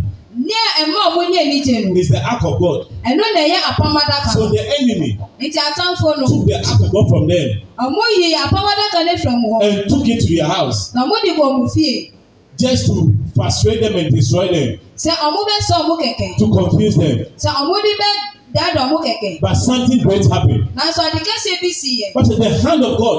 ní 0.47 0.55
ẹ̀mọ́ 0.83 1.01
ọmọ 1.09 1.21
ní 1.31 1.37
ẹ̀nìjẹ 1.45 1.77
nù. 1.87 1.91
is 2.01 2.09
the 2.15 2.21
act 2.33 2.45
of 2.49 2.57
God. 2.63 2.79
ẹnu 3.09 3.23
na 3.35 3.41
ẹyẹ 3.45 3.59
apamadaka. 3.71 4.29
so 4.35 4.43
the 4.55 4.63
enemy. 4.79 5.11
nti 5.45 5.59
atamfo 5.69 6.09
no. 6.21 6.27
took 6.31 6.45
the 6.49 6.57
act 6.71 6.81
of 6.85 6.91
God 6.95 7.07
from 7.11 7.25
them. 7.33 7.49
ọmọ 7.85 8.03
yìí 8.19 8.37
apamadaka 8.45 8.99
ní 9.07 9.13
fìlà 9.23 9.35
mu 9.43 9.49
and 9.67 9.89
took 9.91 10.07
it 10.13 10.21
to 10.21 10.27
their 10.35 10.47
house. 10.49 10.93
na 10.95 11.03
mo 11.07 11.15
de 11.25 11.31
bɔ 11.39 11.45
ɔmo 11.51 11.65
fie. 11.75 12.13
just 12.59 12.87
to 12.87 12.95
persuade 13.41 13.81
them 13.81 13.95
and 13.97 14.15
destroy 14.15 14.49
them. 14.55 14.69
sɛ 14.97 15.11
ɔmo 15.27 15.41
bɛ 15.49 15.55
sɔ 15.69 15.75
ɔmo 15.83 15.95
kɛkɛ. 16.03 16.37
to 16.39 16.47
confuse 16.59 16.95
them. 16.97 17.17
sɛ 17.45 17.49
ɔmo 17.61 17.75
de 17.85 17.93
bɛ 18.03 18.09
dẹ́dọ̀ 18.55 18.85
mú 18.91 18.97
kẹ̀kẹ́. 19.05 19.41
But 19.41 19.55
something 19.57 19.99
great 20.07 20.25
happened. 20.33 20.65
Na 20.77 20.83
sọ̀dìkẹ́ 20.99 21.37
ṣe 21.45 21.53
bí 21.61 21.71
si 21.73 21.91
yẹ. 22.01 22.07
But 22.15 22.27
the 22.29 22.49
hand 22.65 22.83
of 22.89 22.95
God. 23.03 23.19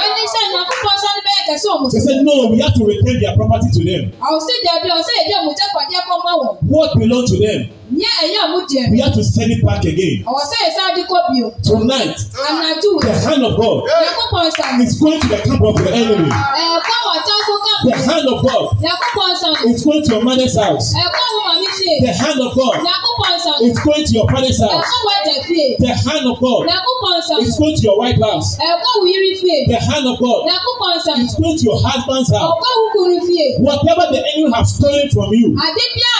kẹsí 1.47 1.67
òmùsùn. 1.73 1.91
they 1.93 2.01
say 2.07 2.17
no 2.27 2.33
we 2.51 2.59
have 2.59 2.73
to 2.77 2.83
retain 2.85 3.17
their 3.21 3.33
property 3.39 3.69
to 3.77 3.81
them. 3.89 4.03
àwọn 4.27 4.39
sí 4.45 4.51
ìdẹ̀bi 4.59 4.89
ọ̀sẹ̀ 4.99 5.15
ìdí 5.21 5.33
òmùsẹ̀ 5.41 5.67
pàdé 5.75 5.95
ẹ̀kọ́ 6.01 6.15
mọ́ 6.23 6.33
wọn. 6.41 6.53
what 6.75 6.89
belong 7.01 7.25
to 7.31 7.35
them. 7.43 7.59
Nye 7.91 8.05
ẹ̀yà 8.25 8.43
mú 8.51 8.59
jẹ. 8.71 8.89
We 8.91 8.97
have 9.01 9.13
to 9.15 9.23
send 9.23 9.51
it 9.51 9.61
back 9.65 9.85
again. 9.85 10.23
Ọ̀sẹ̀ 10.27 10.59
yẹn 10.63 10.71
sáà 10.77 10.87
di 10.95 11.01
kọ́ 11.09 11.19
bí 11.31 11.39
o. 11.47 11.53
Tonight. 11.67 12.17
Ànájú. 12.47 12.99
The 13.01 13.13
hand 13.27 13.43
of 13.45 13.55
God. 13.61 13.83
Yàkùbọ̀ 13.87 14.43
nsà. 14.51 14.81
Is 14.83 14.99
going 14.99 15.19
to 15.21 15.27
the 15.27 15.37
camp 15.45 15.61
of 15.63 15.75
the 15.83 15.89
enemy. 15.95 16.27
Ẹ̀kọ́ 16.29 16.97
wà 17.07 17.15
tán 17.27 17.39
kó 17.47 17.53
The 17.85 17.93
hand 18.07 18.25
of 18.27 18.41
God. 18.43 18.63
Yàkùbọ̀ 18.87 19.27
nsà. 19.33 19.47
Is 19.71 19.83
going 19.85 20.03
to 20.03 20.11
your 20.15 20.23
mother's 20.23 20.55
house. 20.57 20.93
Ẹ̀kọ́ 20.93 21.23
wọ 21.33 21.39
màmí 21.47 21.67
ṣe. 21.79 21.91
The 22.05 22.13
hand 22.23 22.39
of 22.41 22.53
God. 22.55 22.75
Yàkùbọ̀ 22.89 23.27
nsà. 23.37 23.51
Is 23.67 23.79
going 23.79 24.03
to 24.05 24.11
your 24.19 24.27
father's 24.31 24.59
house. 24.59 24.83
Ẹ̀kọ́ 24.83 24.99
wà 25.07 25.13
jẹ 25.25 25.35
fìyè. 25.47 25.77
The 25.85 25.93
hand 26.09 26.25
of 26.31 26.39
God. 26.39 26.63
Yàkùbọ̀ 26.67 27.11
nsà. 27.19 27.35
Is 27.47 27.55
going 27.59 27.75
to 27.77 27.81
your 27.83 27.97
wife 27.99 28.19
house. 28.21 28.49
Ẹ̀kọ́ 28.59 28.89
wù 28.99 29.03
yírí 29.11 29.31
fìyè. 29.41 29.57
The 29.73 29.79
hand 29.89 30.05
of 30.11 30.19
God. 30.19 30.41
Yàkùbọ̀ 30.51 30.89
nsà. 30.97 31.11
Is 31.25 31.35
going 31.39 31.55
to 31.57 31.63
your 31.63 31.79
husband's 31.87 32.29
house. 32.35 32.51
Ọ̀kọ́ 32.51 32.71
wù 32.77 32.83
kùrù 32.95 33.17
fìyè. 33.29 33.45
Whatever 33.61 34.05
the 34.11 34.21
enemy 34.33 34.51
have 34.55 34.67
stolen 34.67 35.07
from 35.09 35.31
you. 35.33 35.55
Àdébíyà 35.55 36.15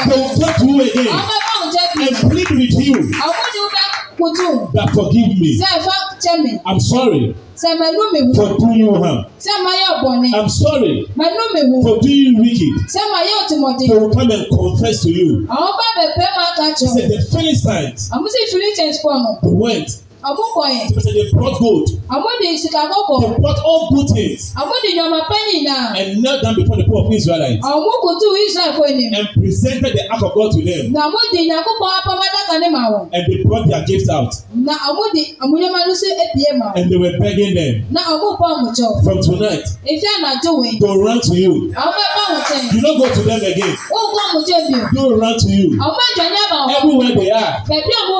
They 0.07 0.21
will 0.21 0.35
come 0.39 0.55
to 0.55 0.65
you 0.65 0.83
again. 0.83 1.13
And 1.95 2.15
plead 2.31 2.49
with 2.49 2.73
you 2.79 3.11
wojú. 4.23 4.71
That 4.73 4.89
forgive 4.95 5.31
me. 5.39 5.57
Sẹ́ 5.59 5.67
ẹ̀fọ́ 5.77 5.97
jẹ́ 6.23 6.35
mi. 6.43 6.51
I'm 6.65 6.79
sorry. 6.79 7.35
Sẹ́ 7.61 7.73
mẹ́nu 7.79 8.03
mi 8.13 8.21
wù. 8.27 8.33
For 8.39 8.49
doing 8.59 8.79
you 8.81 8.91
harm. 9.03 9.19
Sẹ́ 9.45 9.55
máa 9.65 9.75
yẹ 9.83 9.87
ọ̀bọ̀nì. 9.95 10.27
I'm 10.37 10.49
sorry. 10.63 10.95
Mẹ́nu 11.21 11.43
mi 11.53 11.61
wù. 11.71 11.77
For 11.85 11.95
doing 12.03 12.21
you 12.25 12.33
wicked. 12.43 12.73
Sẹ́ 12.95 13.03
máa 13.11 13.23
yẹ 13.27 13.33
òtìmọ̀dì. 13.41 13.85
They 13.89 13.97
will 14.01 14.13
come 14.17 14.31
and 14.35 14.45
confess 14.59 14.97
to 15.03 15.09
you. 15.19 15.29
Àwọn 15.55 15.71
bá 15.79 15.87
bẹ̀rẹ̀ 15.99 16.31
máa 16.37 16.51
kájọ. 16.59 16.81
He 16.81 16.87
said 16.97 17.09
the 17.13 17.19
Philistines. 17.33 17.99
Àmúsí 18.15 18.39
Philistines 18.51 18.97
pọ̀ 19.03 19.13
nù. 19.23 19.29
They 19.43 19.55
went 19.65 19.89
ọ̀múkọ 20.29 20.61
yẹn. 20.75 20.89
It 20.97 21.13
they 21.17 21.25
brought 21.35 21.59
gold. 21.59 21.87
Àmúdi 22.13 22.45
ìṣìkàgọ́ 22.55 23.01
They 23.21 23.41
brought 23.43 23.61
all 23.69 23.81
good 23.93 24.07
things. 24.15 24.41
Àmúdi 24.61 24.87
ìyọ̀mọ̀ 24.95 25.21
pẹ́yìn 25.31 25.61
náà. 25.67 25.83
And 25.99 26.07
knelt 26.21 26.39
down 26.43 26.55
before 26.59 26.77
the 26.81 26.85
poor 26.89 26.99
of 27.03 27.07
Israelites. 27.19 27.61
Ọ̀múkùtù 27.71 28.27
Israel 28.47 28.71
kò 28.77 28.83
ní. 28.97 29.05
And 29.17 29.27
presented 29.41 29.91
the 29.97 30.03
ark 30.13 30.23
of 30.27 30.31
God 30.37 30.49
to 30.55 30.61
them. 30.69 30.83
Na 30.95 30.99
àmúdi 31.07 31.37
ìyàkúpọ̀ 31.47 31.89
apámádàkà 31.99 32.53
ní 32.63 32.67
màwọ̀. 32.75 33.01
And 33.15 33.21
they 33.27 33.37
brought 33.45 33.65
their 33.69 33.83
gifts 33.89 34.09
out. 34.09 34.31
Na 34.67 34.73
àmúdi 34.89 35.21
àmúyẹ́mánú 35.43 35.93
sí 36.01 36.07
èpìyẹ 36.25 36.49
màwọ̀. 36.59 36.75
And 36.77 36.85
they 36.91 36.99
were 37.03 37.15
begging 37.19 37.53
them. 37.59 37.73
Na 37.95 38.01
ọ̀múkọ̀ 38.13 38.47
àmùjọ. 38.53 38.87
From 39.03 39.17
tonight. 39.27 39.65
Ìfẹ́ 39.91 40.09
ànàjọ̀wé. 40.17 40.67
They 40.79 40.87
will 40.87 41.01
run 41.07 41.19
to 41.27 41.33
you. 41.35 41.51
Àwọn 41.81 41.93
bẹ́ẹ̀ 41.99 42.11
bá 42.17 42.23
wùtẹ́. 42.35 42.61
You 42.73 42.81
no 42.85 42.91
go 42.99 43.05
to 43.15 43.21
them 43.27 43.41
again. 43.51 43.75
Ó 43.95 43.99
ń 44.03 44.15
àmùjọ 44.25 44.55
bì. 44.67 44.77
They 44.95 45.09
run 45.23 45.35
to 45.43 45.49
you. 45.59 45.65
Àwọn 45.83 45.95
bẹ́ẹ̀ 45.99 46.13
jọ 46.15 46.27
ní 46.33 46.39
àbàwọ̀. 46.43 46.67
Everywhere 46.77 47.15
they 47.19 47.31
are. 47.31 47.53
Bẹ̀bí 47.67 47.91
àmú 48.01 48.13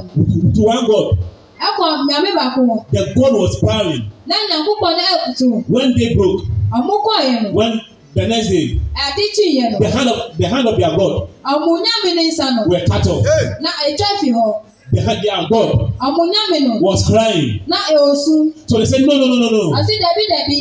To 0.56 0.62
one 0.72 0.86
God. 0.88 1.06
Ẹ̀kọ́ 1.68 1.88
nyàmé 2.08 2.30
bàkú. 2.36 2.86
The 2.92 3.02
God 3.16 3.34
was 3.42 3.56
praying. 3.60 4.02
Lẹ́yìn 4.32 4.52
ẹ̀kú 4.58 4.72
kan 4.82 4.94
náà 5.00 5.10
ẹ̀kútù. 5.16 5.64
When 5.70 5.96
they 5.98 6.14
broke. 6.16 6.42
Ọ̀múkọ̀ 6.78 7.18
yẹn. 7.26 7.54
When 7.54 7.82
the 8.16 8.28
next 8.28 8.50
day. 8.50 8.80
Àdìtì 9.06 9.46
yẹn 9.58 9.68
nù. 9.74 9.80
The 9.80 9.90
hand 9.90 10.10
of 10.10 10.38
the 10.38 10.46
hand 10.48 10.68
of 10.68 10.76
their 10.80 10.94
God. 10.98 11.28
Ọ̀mùnyàmí 11.46 12.16
ni 12.16 12.32
Were 12.68 12.82
cut 12.88 13.08
off. 13.08 13.26
Na 13.62 13.70
ẹ̀jẹ̀ 13.90 14.20
fi 14.20 14.30
hàn. 14.32 14.54
The 14.94 15.02
hand 15.02 15.18
of 15.18 15.24
their 15.24 15.44
God 15.50 15.87
was 16.00 17.08
crying. 17.10 17.62
So 18.68 18.80
they 18.80 18.86
said, 18.86 19.02
No, 19.02 19.14
no, 19.18 19.26
no, 19.26 19.50
no, 19.50 19.50
no. 19.50 19.78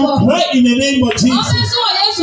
will 0.00 0.18
cry 0.18 0.44
in 0.54 0.64
the 0.64 0.76
name 0.78 1.02
of 1.04 1.12
Jesus. 1.16 1.74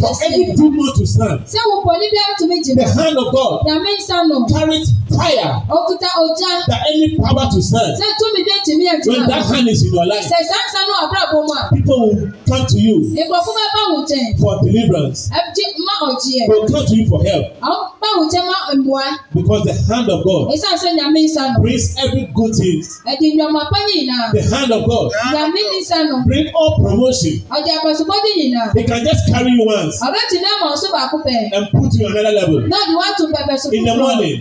for 0.00 0.12
any 0.26 0.56
two 0.56 0.70
not 0.70 0.96
to 0.96 1.06
stand. 1.06 1.40
The 1.46 2.94
hand 2.96 3.16
of 3.18 3.32
God 3.32 4.46
carries 4.50 4.92
fire. 5.14 5.62
Òkúta 5.68 6.08
ọjà. 6.22 6.66
That 6.70 6.82
any 6.92 7.16
power 7.18 7.46
to 7.52 7.60
stand. 7.62 7.98
Ṣé 7.98 8.06
túnbí 8.18 8.40
dé 8.48 8.54
tìmí 8.66 8.84
ẹ̀ 8.90 8.98
tìmí? 9.02 9.18
When 9.18 9.28
that 9.28 9.44
hand 9.50 9.68
is 9.68 9.82
in 9.82 9.94
your 9.94 10.06
life. 10.06 10.24
Ṣé 10.26 10.38
sáńsán 10.50 10.84
náà 10.90 11.00
àbúrò 11.02 11.20
àbò 11.26 11.38
mọ́ 11.50 11.60
People 11.76 11.98
will 12.02 12.16
come 12.48 12.64
to 12.70 12.78
you. 12.78 12.94
Ìgbọ̀fún 13.22 13.52
bá 13.58 13.64
bá 13.74 13.82
wùn 13.90 14.04
For 14.42 14.54
deliverance. 14.64 15.20
Ẹ 15.32 15.40
jẹ́ 15.56 15.68
má 15.86 15.94
ọ̀jì 16.10 16.30
ẹ̀. 16.42 16.48
will 16.48 16.66
come 16.68 16.86
to 16.88 16.94
you 16.98 17.04
for 17.12 17.20
help. 17.28 17.44
Àwọn 17.68 17.82
bá 18.02 18.08
wùn 18.18 18.28
má 18.52 18.56
ìmùwá. 18.74 19.04
Because 19.34 19.62
the 19.68 19.74
hand 19.92 20.08
of 20.14 20.20
God. 20.24 20.42
Ìsànsó 20.56 20.88
nyàmí 20.98 21.22
nsánú. 21.28 21.56
Brings 21.64 21.86
every 22.02 22.24
good 22.38 22.52
things. 22.60 22.86
Ẹ̀dì 23.12 23.26
ìyọ̀mọ̀ 23.36 23.64
pẹ́ 23.72 23.82
yìí 23.90 24.32
The 24.36 24.42
hand 24.54 24.70
of 24.76 24.82
God. 24.90 25.12
Nyàmí 25.34 25.62
nsánú. 25.82 26.14
Bring 26.26 26.48
all 26.58 26.74
promotion. 26.82 27.34
Ọ̀jà 27.58 27.72
àbọ̀sùpọ̀dé 27.78 28.30
yìí 28.38 28.48
They 28.74 28.84
can 28.84 29.04
just 29.04 29.22
carry 29.32 29.50
you 29.56 29.64
once. 29.66 29.94
Ọ̀rẹ́ 30.08 30.24
ti 30.30 30.36
náà 30.44 30.54
mọ̀ 30.62 30.72
ọ́ 30.74 30.76
sọ́bà 30.82 31.02
kúpẹ̀. 31.10 31.56
And 31.56 31.64
put 31.74 31.94
you 31.94 32.06
on 32.06 32.12
another 32.12 32.34
level. 32.40 32.60
Náà 32.72 32.82
ni 32.88 32.94
wọ́n 33.00 33.12
tún 33.18 33.30
pẹpẹ 33.36 33.54
sọ. 33.62 33.68
In 33.72 33.84
the 33.84 33.94
morning. 33.96 34.38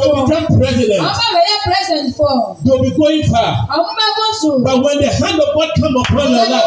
They'll 0.00 0.26
become 0.26 0.46
presidents. 0.46 2.20
You'll 2.62 2.82
be 2.82 2.94
going 2.94 3.22
far. 3.26 3.66
But 3.66 4.84
when 4.84 5.00
the 5.00 5.10
hand 5.10 5.40
of 5.40 5.50
God 5.56 5.70
come 5.80 5.96
upon 5.96 6.30
your 6.30 6.48
life, 6.50 6.66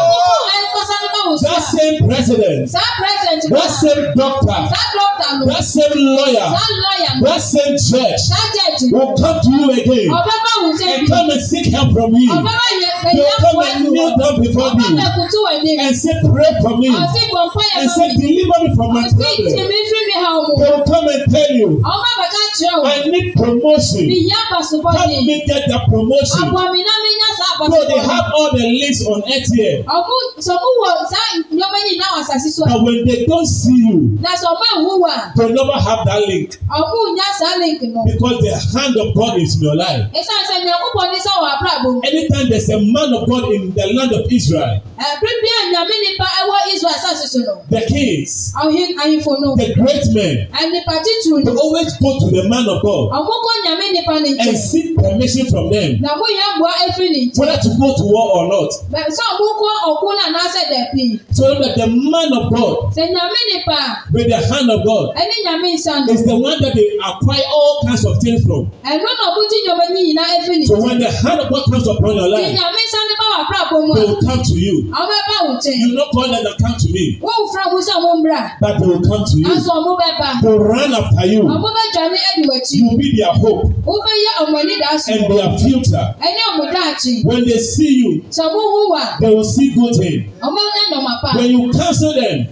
that 1.36 1.60
same 1.60 2.08
president. 2.08 2.70
sá 2.72 2.80
president 2.96 3.52
that 3.52 3.68
same 3.68 4.14
doctor. 4.16 4.56
sá 4.56 4.80
doctor 4.96 5.44
lò. 5.44 5.46
that 5.52 5.64
same 5.64 5.96
lawyer. 6.16 6.48
sá 6.48 6.64
lawyer 6.64 7.12
lò. 7.20 7.24
that 7.28 7.42
same 7.44 7.76
church. 7.76 8.22
sá 8.24 8.38
church 8.48 8.88
lò. 8.88 9.12
will 9.12 9.12
come 9.18 9.38
to 9.44 9.50
you 9.52 9.68
again. 9.76 10.08
ọ̀fẹ́ 10.08 10.40
wù 10.64 10.70
sẹ́bi. 10.78 10.98
and 10.98 11.02
come 11.12 11.28
and 11.28 11.42
seek 11.44 11.66
help 11.74 11.90
from 11.92 12.14
you. 12.14 12.32
ọ̀fẹ́ 12.32 12.44
bá 12.48 12.66
yẹ 12.80 12.92
pé 13.04 13.10
yẹ 13.18 13.28
fún 13.28 13.28
ẹ. 13.28 13.28
they 13.28 13.36
come 13.44 13.58
and 13.68 13.76
kneel 13.92 14.12
down 14.16 14.34
before 14.40 14.70
you. 14.78 14.88
ọ̀fẹ́ 14.88 15.12
kò 15.16 15.22
tún 15.32 15.42
wẹ̀ 15.44 15.58
ní. 15.64 15.72
and 15.84 15.92
say 16.00 16.14
pray 16.24 16.52
for 16.64 16.74
me. 16.80 16.88
ọ̀sìn 16.96 17.28
kò 17.34 17.42
fọ́ 17.54 17.64
yẹ 17.70 17.76
fún 17.76 17.82
mi. 17.82 17.82
and 17.82 17.90
say 17.96 18.08
deliver 18.20 18.58
me 18.64 18.68
from 18.76 18.88
my 18.94 19.02
problem. 19.02 19.28
ọ̀sìn 19.28 19.56
tì 19.56 19.62
mí 19.70 19.78
fi 19.90 19.98
mi 20.08 20.14
hàn 20.22 20.34
o. 20.40 20.52
they 20.60 20.68
will 20.72 20.84
come 20.92 21.06
and 21.14 21.24
tell 21.34 21.50
you. 21.60 21.68
ọ̀fẹ́ 21.92 22.12
bàbá 22.18 22.38
jẹ́ 22.58 22.72
o. 22.78 22.80
I 22.94 22.96
need 23.12 23.26
promotion. 23.40 24.04
ìyá 24.16 24.40
bàṣubọ́ 24.50 24.90
ni. 24.92 24.96
help 24.98 25.24
me 25.28 25.36
get 25.48 25.62
that 25.70 25.82
promotion. 25.92 26.42
àbọ̀ 26.44 26.64
mi 26.72 26.80
náà 26.88 26.96
mi 27.04 27.12
ná 27.22 27.27
Bro, 27.58 27.70
they 27.90 27.98
have 27.98 28.24
all 28.38 28.50
the 28.54 28.70
links 28.80 29.02
on 29.04 29.18
earth 29.34 29.50
here. 29.54 29.82
Ọ̀hún 29.94 30.22
sọ̀kún 30.46 30.74
wọ̀ 30.82 30.94
sá 31.12 31.20
ìyọ́mọ 31.50 31.78
yìí 31.86 31.94
náà 32.02 32.22
ṣàṣì 32.30 32.50
sọ. 32.54 32.62
And 32.70 32.80
when 32.86 33.04
they 33.04 33.26
don't 33.26 33.46
see 33.58 33.74
you. 33.86 33.98
Na 34.22 34.30
sọ 34.42 34.54
ma 34.60 34.68
ń 34.76 34.78
wúwa. 34.86 35.14
They 35.34 35.48
never 35.58 35.74
have 35.86 36.06
that 36.06 36.22
link. 36.30 36.50
Ọ̀hún 36.78 37.06
ń 37.18 37.18
yá 37.18 37.50
link 37.62 37.80
mọ̀. 37.94 38.06
Because 38.06 38.38
the 38.46 38.54
hand 38.78 38.94
of 38.96 39.08
God 39.14 39.42
is 39.42 39.56
in 39.58 39.62
your 39.66 39.74
life. 39.74 40.04
Èsì 40.18 40.30
àṣẹ 40.40 40.56
ìyàkúpọ̀ 40.70 41.04
ní 41.10 41.18
sọ̀rọ̀ 41.26 41.48
àbúrò 41.52 41.70
àbò. 41.76 41.88
Anytime 42.06 42.48
there's 42.48 42.70
a 42.70 42.78
man 42.78 43.10
of 43.18 43.28
God 43.28 43.50
in 43.52 43.74
the 43.74 43.86
land 43.98 44.12
of 44.12 44.30
Israel. 44.32 44.78
Ẹ̀bí 45.06 45.30
bí 45.42 45.48
ẹ̀yàmí 45.62 45.94
nípa 46.04 46.26
ẹwọ́ 46.40 46.58
Israel 46.74 46.98
ṣàṣìṣe 47.04 47.40
lọ. 47.48 47.54
The 47.74 47.80
kings. 47.92 48.32
Àwọn 48.58 48.90
àyìnfò 49.02 49.32
náà. 49.42 49.52
The 49.62 49.68
great 49.80 50.06
men. 50.16 50.34
Ẹ̀nìpa 50.62 50.94
títù 51.04 51.30
ni. 51.38 51.42
They 51.46 51.56
always 51.64 51.90
go 52.02 52.10
to 52.22 52.26
the 52.38 52.44
man 52.52 52.64
of 52.74 52.78
God. 52.86 53.04
Àkókò 53.18 53.50
ẹ̀yàmí 53.58 53.84
nípa 53.94 54.14
nìjẹ́. 54.24 54.48
And 54.48 54.58
seek 54.68 54.86
permission 55.02 55.46
from 55.52 55.64
them. 55.72 55.90
Nàbó 56.04 56.24
yẹn 56.38 56.52
bọ̀ 56.62 56.72
ẹ̀fín 56.84 57.10
nìjẹ́. 57.14 57.38
Whether 57.40 57.58
to 57.64 57.68
go 57.80 57.86
to 57.98 58.04
war 58.14 58.26
or 58.38 58.44
not. 58.54 58.70
Bẹ̀rẹ̀ 58.94 59.14
sọ 59.18 59.22
àkókò 59.32 59.68
ọ̀kú 59.90 60.06
náà 60.18 60.28
náà 60.36 60.46
ṣẹ̀ 60.54 60.64
dẹ̀ 60.72 60.84
pin. 60.94 61.10
So 61.38 61.42
that 61.62 61.72
the 61.80 61.86
man 61.86 62.28
of 62.38 62.44
God. 62.54 62.74
Ṣèyàmí 62.98 63.40
nípa. 63.52 63.78
With 64.14 64.28
the 64.34 64.40
hand 64.50 64.68
of 64.74 64.80
God. 64.84 65.04
Ẹni 65.22 65.36
yàmí 65.46 65.68
ìṣàlù. 65.78 66.10
Is 66.12 66.22
the 66.26 66.34
one 66.48 66.58
that 66.64 66.74
they 66.74 66.88
acquire 67.10 67.46
all 67.56 67.78
kinds 67.86 68.04
of 68.04 68.18
things 68.24 68.42
from. 68.42 68.66
Ẹ̀rọ 68.84 69.10
náà 69.18 69.30
kú 69.36 69.40
tí 69.50 69.56
ìjọba 69.62 69.84
yìnyín 69.94 70.14
náà 70.18 70.26
ẹ̀fín 70.38 70.58
nìjẹ́. 70.58 70.68
So 70.68 70.76
when 70.82 70.98
the 70.98 71.10
hand 71.22 71.40
of 71.40 71.48
God 71.52 71.62
comes 71.70 71.86
upon 71.86 72.16
your 72.16 72.28
life. 72.28 72.42
Ṣèyàmí 72.50 72.80
ìṣàlù 72.86 73.17
They 73.28 73.44
will 73.44 74.20
come 74.24 74.42
to 74.42 74.54
you. 74.56 74.88
You 74.88 75.94
no 75.94 76.08
call 76.10 76.30
them 76.32 76.42
to 76.42 76.54
come 76.62 76.76
to 76.78 76.90
me. 76.92 77.18
But 77.20 78.78
they 78.78 78.86
will 78.86 79.04
come 79.04 79.24
to 79.24 79.36
you. 79.36 79.44
They 79.44 79.60
will 79.60 80.64
run 80.64 80.94
after 80.94 81.26
you. 81.26 81.42
You 81.44 82.88
will 82.88 82.98
be 82.98 83.16
their 83.16 83.32
hope. 83.32 83.64
And 83.86 85.38
their 85.44 85.58
future. 85.58 87.24
When 87.28 87.44
they 87.44 87.58
see 87.58 87.94
you, 88.00 88.22
they 88.22 89.34
will 89.34 89.44
see 89.44 89.74
good 89.74 89.94
in 89.94 90.22
things. 90.24 90.42
When 90.42 91.50
you 91.50 91.72
counsel 91.72 92.14
them, 92.14 92.48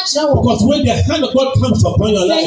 Because 0.06 0.62
when 0.64 0.84
the 0.86 0.94
hand 0.94 1.24
of 1.24 1.34
God 1.34 1.52
comes 1.60 1.82
upon 1.84 2.10
your 2.14 2.26
life, 2.26 2.46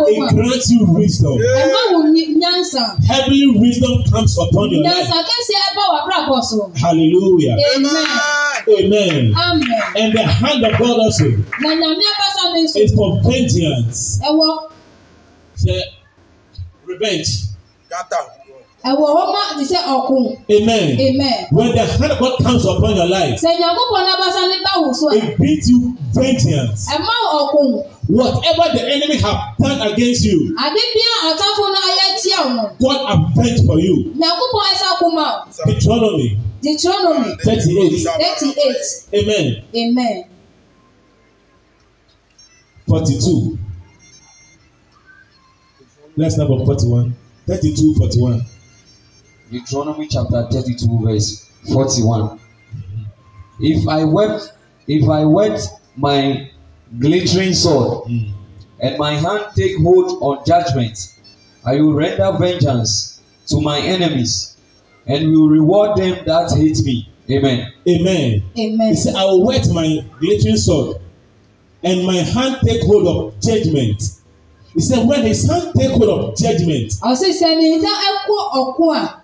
it 0.00 0.34
grants 0.34 0.70
you 0.70 0.84
wisdom. 0.88 1.38
Yeah 1.38 2.37
nyansa. 2.40 2.96
Heavenly 3.08 3.46
wisdom 3.58 4.04
comes 4.10 4.38
upon 4.46 4.64
your 4.70 4.80
life. 4.82 4.92
Nyansa 4.94 5.16
kẹ́sì 5.30 5.52
ẹ 5.62 5.64
wà 5.78 5.86
kúrò 6.04 6.16
àkọ́sọ. 6.22 6.58
Hallelujah. 6.84 7.56
Amen. 7.74 8.16
Amen. 8.78 9.22
Amen. 9.46 9.78
And 10.00 10.10
the 10.16 10.22
hand 10.40 10.62
of 10.68 10.72
God 10.82 10.96
also. 11.04 11.26
Na 11.62 11.68
nyàmú 11.80 12.02
ẹ 12.42 12.52
mi 12.54 12.62
sùn. 12.68 12.80
It's 12.82 12.94
for 12.96 13.10
vengeance. 13.26 13.98
Ẹ 14.22 14.30
wọ. 14.40 14.48
revenge. 16.90 17.30
Gata 17.90 18.16
ẹwọ 18.88 19.04
hɔ 19.16 19.22
ma 19.34 19.40
ti 19.58 19.64
sɛ 19.70 19.78
ɔkun. 19.94 20.22
amen 20.56 20.86
amen. 21.06 21.36
when 21.50 21.72
the 21.74 21.84
hand 21.84 22.12
of 22.12 22.18
God 22.18 22.38
comes 22.42 22.64
upon 22.64 22.96
your 22.96 23.06
life. 23.06 23.34
sẹ̀nyàkókò 23.44 23.98
nabasa 24.08 24.42
ní 24.50 24.56
báwo 24.64 24.88
sọ. 25.00 25.06
it 25.16 25.38
beats 25.38 25.68
you 25.70 25.80
vengeance. 26.14 26.86
ẹ 26.94 26.98
má 27.06 27.14
ọkun. 27.42 27.82
whatever 28.08 28.64
the 28.76 28.82
enemy 28.94 29.16
have 29.18 29.40
done 29.60 29.80
against 29.92 30.24
you. 30.24 30.38
àbí 30.64 30.80
bí 30.94 31.02
àtàkùn 31.28 31.68
náà 31.74 31.82
ayé 31.88 32.06
tí 32.22 32.30
àwọn. 32.38 32.68
God 32.80 32.98
avenge 33.12 33.60
for 33.66 33.78
you. 33.80 33.94
nyàkókò 34.20 34.58
ẹsẹ̀ 34.72 34.96
kò 35.00 35.06
mọ̀. 35.16 35.32
Deuteronomy. 35.66 36.28
Deuteronomy. 36.62 37.30
thirty-eight. 37.44 38.06
thirty-eight. 38.20 38.84
amen. 39.20 39.46
amen. 39.82 40.24
forty-two. 42.88 43.58
let's 46.16 46.38
number 46.38 46.58
forty-one. 46.64 47.14
thirty-two 47.46 47.94
forty-one. 47.94 48.42
Deuteronomy 49.50 50.06
chapter 50.08 50.46
thirty-two 50.50 51.00
verse 51.04 51.46
forty-one. 51.72 52.38
If 53.60 53.88
I 53.88 54.04
wept, 54.04 54.52
if 54.86 55.08
I 55.08 55.24
wet 55.24 55.60
my 55.96 56.50
glittering 56.98 57.54
sword, 57.54 58.08
mm. 58.08 58.32
and 58.80 58.98
my 58.98 59.14
hand 59.14 59.46
take 59.56 59.76
hold 59.78 60.22
on 60.22 60.44
judgment, 60.44 61.14
I 61.64 61.76
will 61.80 61.94
render 61.94 62.30
vengeance 62.38 63.22
to 63.46 63.60
my 63.62 63.78
enemies, 63.78 64.56
and 65.06 65.32
will 65.32 65.48
reward 65.48 65.96
them 65.98 66.24
that 66.26 66.52
hate 66.54 66.84
me. 66.84 67.10
Amen. 67.30 67.72
Amen. 67.88 68.42
Amen. 68.58 68.88
He 68.90 68.96
said, 68.96 69.14
I 69.14 69.24
will 69.24 69.46
wet 69.46 69.66
my 69.72 70.04
glittering 70.20 70.56
sword, 70.56 70.98
and 71.82 72.04
my 72.04 72.16
hand 72.16 72.58
take 72.64 72.82
hold 72.82 73.06
of 73.08 73.40
judgment. 73.40 74.02
He 74.74 74.80
said, 74.82 75.08
when 75.08 75.22
his 75.22 75.48
hand 75.50 75.72
take 75.76 75.90
hold 75.90 76.04
of 76.04 76.36
judgment. 76.36 76.92
Ọ̀sísẹ́ 77.02 77.56
ni 77.56 77.64
ìta 77.78 77.92
ẹ̀kọ́ 78.06 78.38
ọ̀kọ́ 78.60 78.96
à 79.00 79.17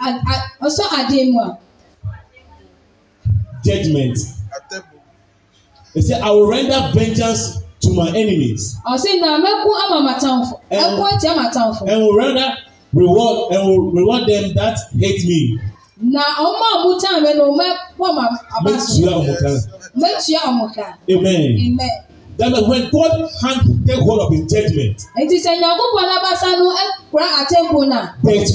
ọsọ 0.00 0.82
ade 0.98 1.20
mu 1.32 1.38
a. 1.44 1.48
judgement 3.64 4.16
he 5.94 6.00
say 6.02 6.20
i 6.20 6.30
will 6.30 6.46
render 6.46 6.90
vengeance 6.94 7.42
to 7.80 7.90
my 7.92 8.08
enemies. 8.10 8.76
ọ̀sìn 8.94 9.20
náà 9.22 9.36
mẹ́kún 9.44 9.76
ama 9.84 9.98
màtàǹfọ̀ 10.08 10.56
ẹ̀kún 10.78 11.06
ẹ̀tì 11.12 11.26
àmàtàǹfọ̀. 11.32 11.84
and 11.90 12.00
will 12.02 12.16
render 12.22 12.50
reward 13.00 13.38
and 13.54 13.60
will 13.68 13.90
reward 13.98 14.24
them 14.28 14.44
that 14.54 14.76
hate 15.02 15.22
me. 15.30 15.40
na 16.14 16.22
ọmọ 16.46 16.64
àmúta 16.74 17.10
rẹ 17.24 17.32
na 17.38 17.44
ọmọ 17.50 17.64
ẹ̀kọ́ 17.70 18.08
ma 18.16 18.24
abá. 18.56 18.66
mẹ́tìyà 18.70 19.10
ọmọkà. 19.18 19.50
mẹ́tìyà 20.02 20.40
ọmọkà. 20.50 20.86
amen. 21.14 21.42
amen. 21.66 21.98
That 22.40 22.50
means 22.52 22.68
when 22.68 22.82
God 22.90 23.12
hand 23.42 23.60
take 23.86 24.00
hold 24.06 24.20
of 24.24 24.30
his 24.34 24.44
judgment. 24.52 24.96
Ètùsẹ̀ 25.22 25.54
nyàkúbọ̀ 25.62 26.04
nábàṣá 26.12 26.50
ló 26.60 26.66
ẹ̀kúrẹ́ 26.84 27.30
àtẹ̀kùn 27.40 27.88
náà. 27.92 28.04
But 28.22 28.48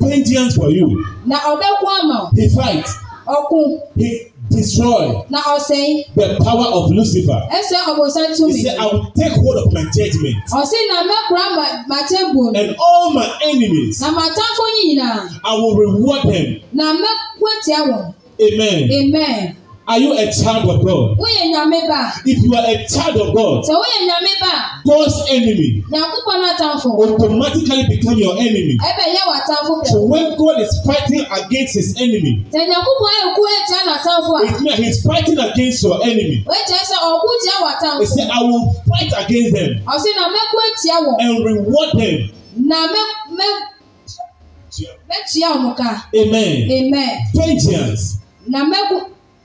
vengeance 0.00 0.54
for 0.56 0.70
you. 0.74 0.86
Na 1.26 1.36
ọbẹ̀ 1.52 1.70
kú 1.80 1.86
àmà. 2.00 2.18
He 2.36 2.48
fight. 2.48 2.86
Ọkùn. 3.26 3.68
He 4.00 4.10
destroy. 4.50 5.04
Na 5.30 5.38
ọ̀sẹ̀. 5.56 6.04
The 6.16 6.26
power 6.44 6.66
of 6.78 6.90
Lucifer. 6.90 7.40
Ẹsẹ̀ 7.58 7.82
ọ̀bùnsán 7.90 8.26
tún 8.36 8.48
mi. 8.52 8.58
He 8.58 8.62
said 8.64 8.78
I 8.78 8.84
will 8.92 9.06
take 9.20 9.32
hold 9.44 9.56
of 9.64 9.72
my 9.72 9.84
judgement. 9.96 10.36
Ọ̀sẹ̀ 10.60 10.80
na 10.90 10.96
mẹ́kura 11.10 11.44
ma 11.88 11.98
tẹ́bù. 12.10 12.56
And 12.60 12.76
all 12.88 13.10
my 13.12 13.28
enemies. 13.50 14.00
Na 14.00 14.08
màá 14.10 14.28
tán 14.38 14.50
fún 14.56 14.68
yìnyín 14.78 14.98
náà. 15.04 15.16
I 15.44 15.52
will 15.56 15.76
reward 15.84 16.22
them. 16.32 16.46
Na 16.72 16.92
mẹ́kura 16.92 17.52
tí 17.64 17.72
a 17.72 17.80
wọ̀. 17.90 18.14
Amen. 18.46 18.82
Amen. 19.00 19.56
Are 19.90 19.98
you 19.98 20.14
a 20.16 20.30
child 20.30 20.70
of 20.70 20.78
God? 20.86 21.18
Wúyẹ̀ 21.18 21.50
nyàmẹ́bà. 21.52 22.22
If 22.24 22.38
you 22.46 22.54
are 22.54 22.62
a 22.64 22.78
child 22.86 23.16
of 23.18 23.34
God. 23.34 23.64
Sọ 23.66 23.74
wúyẹ̀ 23.74 24.06
nyàmẹ́bà. 24.06 24.54
God's 24.86 25.18
enemy. 25.34 25.82
Nyàkúpọ̀ 25.90 26.34
náà 26.38 26.54
tán 26.56 26.78
fún. 26.78 26.94
Automatically 26.94 27.82
become 27.90 28.16
your 28.22 28.38
enemy. 28.38 28.78
Ẹbẹ̀ 28.78 29.06
yẹ 29.14 29.20
wà 29.30 29.38
tán 29.50 29.62
fún 29.66 29.82
So 29.90 29.98
when 30.06 30.36
God 30.38 30.60
is 30.62 30.70
fighting 30.86 31.26
against 31.32 31.74
his 31.74 31.88
enemy. 32.00 32.38
Sẹ̀ 32.54 32.62
nyàkúpọ̀ 32.70 33.10
ẹ̀ 33.18 33.34
kú 33.36 33.42
ẹ̀ 33.54 33.62
tẹ́ 33.70 33.80
nà 33.88 33.96
tán 34.06 34.18
fún 34.22 34.32
wa. 34.34 34.40
It 34.46 34.60
means 34.62 34.78
he 34.78 34.86
is 34.94 34.98
fighting 35.02 35.38
against 35.48 35.82
your 35.82 35.98
enemy. 36.08 36.36
Wọ́n 36.46 36.62
jẹ́ 36.72 36.82
sọ 36.90 36.96
ọ̀kú 37.12 37.28
jẹ́ 37.46 37.56
wà 37.66 37.72
tán 37.82 37.94
fún. 37.96 38.00
He 38.00 38.06
said 38.14 38.28
I 38.30 38.40
will 38.46 38.66
fight 38.90 39.12
against 39.24 39.52
them. 39.58 39.70
Ọ̀sìn 39.94 40.12
náà 40.18 40.28
mẹ́kú 40.36 40.56
ẹ̀ 40.66 40.72
tiẹ̀ 40.82 40.98
wọ̀. 41.06 41.14
And 41.24 41.34
reward 41.46 41.90
them. 41.98 42.16
Na 42.70 42.80
mẹ́ 42.94 43.04
mẹ́ 43.40 43.50
mẹ́tua 45.10 45.48
ọ̀mùká. 45.56 45.90
Amen. 46.22 46.54
Amen. 46.78 47.12
Vengeance. 47.34 48.04
Na 48.46 48.62
mẹ́kú. 48.64 48.96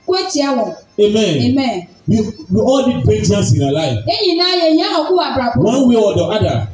Amen. 0.08 0.78
Amen. 1.00 1.88
We, 2.08 2.22
we 2.52 2.60
all 2.62 2.88
need 2.88 3.06
vengeance 3.06 3.54
in 3.58 3.64
our 3.64 3.72
life. 3.74 3.98
Yẹ́nyìn 4.06 4.38
náà 4.38 4.56
yẹ 4.62 4.78
yẹn 4.78 4.94
ọ̀kú 5.00 5.14
àbúrò. 5.18 5.58
One 5.58 5.88
way 5.90 5.96
or 5.96 6.14
the 6.14 6.24
other. 6.24 6.68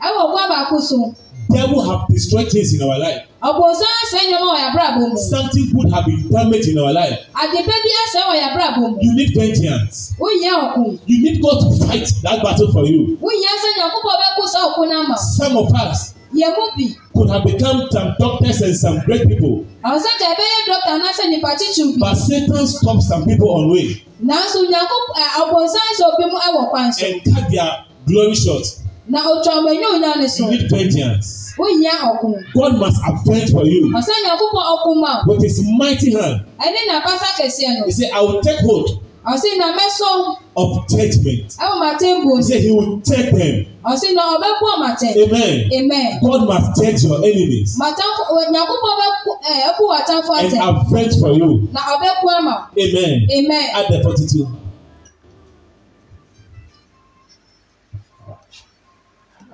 Ẹ 0.00 0.08
wọ 0.16 0.32
àbàkú 0.32 0.80
sùn. 0.80 1.14
Devil 1.50 1.80
have 1.82 2.00
destroyed 2.10 2.50
things 2.50 2.72
in 2.74 2.82
our 2.82 2.98
life. 2.98 3.18
Ọ̀pọ̀sán 3.42 3.92
ẹsẹ̀ 4.04 4.20
ẹ̀yọ́ 4.24 4.40
mọ̀ 4.46 4.52
ọ̀yà 4.54 4.64
àbúrò 4.70 4.86
mu. 4.96 5.06
Something 5.32 5.64
good 5.74 5.92
have 5.92 6.06
been 6.06 6.22
damaged 6.32 6.68
in 6.72 6.78
our 6.78 6.92
life. 7.00 7.16
Àdìpẹ́ 7.42 7.76
bí 7.84 7.90
ẹsẹ̀ 8.04 8.22
ọ̀yà 8.32 8.44
àbúrò 8.48 8.66
mu. 8.80 8.86
You 9.04 9.12
need 9.18 9.30
vengeance. 9.36 9.96
Ó 10.18 10.26
yẹ 10.44 10.50
ọ̀kú. 10.64 10.82
You 11.06 11.16
need 11.24 11.42
God 11.42 11.56
to 11.64 11.68
fight 11.84 12.06
that 12.22 12.42
battle 12.44 12.72
for 12.72 12.84
you. 12.92 13.00
Ó 13.22 13.30
yẹ 13.44 13.48
ẹsẹ̀ 13.54 13.70
ẹ̀yọ́ 13.74 13.88
kúkọ̀ 13.94 14.14
bẹ́ẹ̀ 14.20 14.32
kú 14.36 14.42
sọ 14.54 14.58
náà 14.92 15.02
mọ̀. 15.10 15.18
Some 15.38 15.56
of 15.62 15.68
us. 15.84 16.14
Yemubi. 16.34 16.94
Could 17.14 17.30
have 17.30 17.44
become 17.44 17.88
some 17.90 18.14
doctors 18.18 18.60
and 18.62 18.76
some 18.76 18.98
great 19.06 19.26
people. 19.28 19.64
Àwọn 19.84 20.00
sọ́jà 20.04 20.26
ẹ̀bẹ́yẹ 20.32 20.58
dọ́kítà 20.68 20.94
náà 21.02 21.12
ṣe 21.18 21.24
nípa 21.32 21.50
chichu 21.60 21.82
bi. 21.92 21.98
But 22.00 22.14
Satan 22.18 22.66
stops 22.66 23.08
some 23.08 23.24
people 23.24 23.50
on 23.50 23.70
way. 23.70 23.88
Nanso 24.28 24.60
nyako 24.70 24.96
abonsan 25.40 25.90
sọ 25.98 26.06
bi 26.18 26.24
mu 26.30 26.38
ẹwọ 26.48 26.62
kwan 26.70 26.88
so. 26.96 27.06
And 27.06 27.18
cut 27.32 27.50
their 27.50 27.70
glory 28.06 28.34
short. 28.34 28.64
Na 29.08 29.18
otu 29.30 29.48
ọmọ 29.58 29.68
ẹni 29.74 29.86
ònyà 29.94 30.12
ni 30.20 30.28
so. 30.28 30.44
You 30.44 30.50
need 30.52 30.70
vengeance. 30.70 31.28
Ó 31.58 31.64
yẹ 31.84 31.92
ọkùn. 32.10 32.34
God 32.58 32.72
must 32.82 32.98
avenge 33.08 33.50
for 33.54 33.64
you. 33.72 33.80
Ọ̀sán 33.98 34.18
nyako 34.26 34.44
pọ̀ 34.54 34.62
ọkùn 34.74 34.96
mọ́. 35.04 35.26
With 35.26 35.42
his 35.42 35.58
mighty 35.80 36.12
hand. 36.14 36.36
Ẹni 36.66 36.80
nà 36.88 36.96
bá 37.04 37.12
sá 37.22 37.28
kẹsí 37.38 37.62
ẹ̀ 37.68 37.74
nù. 37.78 37.86
He 37.88 37.92
say 37.92 38.10
I 38.10 38.20
will 38.20 38.40
take 38.42 38.60
hold 38.68 38.88
ọ̀sìn 39.32 39.54
na 39.60 39.66
mẹ́sọ̀. 39.78 40.14
of 40.60 40.70
judgment. 40.92 41.48
ẹ̀wọ̀n 41.62 41.78
máa 41.84 41.94
tẹ́ 42.00 42.12
bò. 42.24 42.30
he 42.38 42.42
said 42.50 42.60
he 42.68 42.72
will 42.78 42.94
take 43.10 43.28
them. 43.38 43.56
ọ̀sìn 43.92 44.12
na 44.18 44.22
ọbẹ̀ 44.34 44.52
bọ̀ 44.60 44.72
máa 44.82 44.94
tẹ̀. 45.00 45.12
amen. 45.24 45.54
amen. 45.78 46.08
God 46.26 46.40
must 46.50 46.68
judge 46.78 47.00
your 47.08 47.18
enemies. 47.30 47.68
màtàkù 47.80 48.22
ọ̀nyàkùnbọ̀ 48.40 48.92
bẹ 49.00 49.08
ẹ 49.50 49.54
ẹkú 49.68 49.82
wàtàkù 49.92 50.30
àtẹ. 50.38 50.56
and 50.58 50.76
avenge 50.82 51.14
for 51.22 51.32
you. 51.40 51.50
na 51.76 51.80
ọbẹ̀ 51.94 52.12
kú 52.20 52.26
àmà. 52.38 52.54
amen. 52.84 53.12
amen. 53.36 53.64
add 53.76 53.86
the 53.92 53.98
forty-two. 54.06 54.44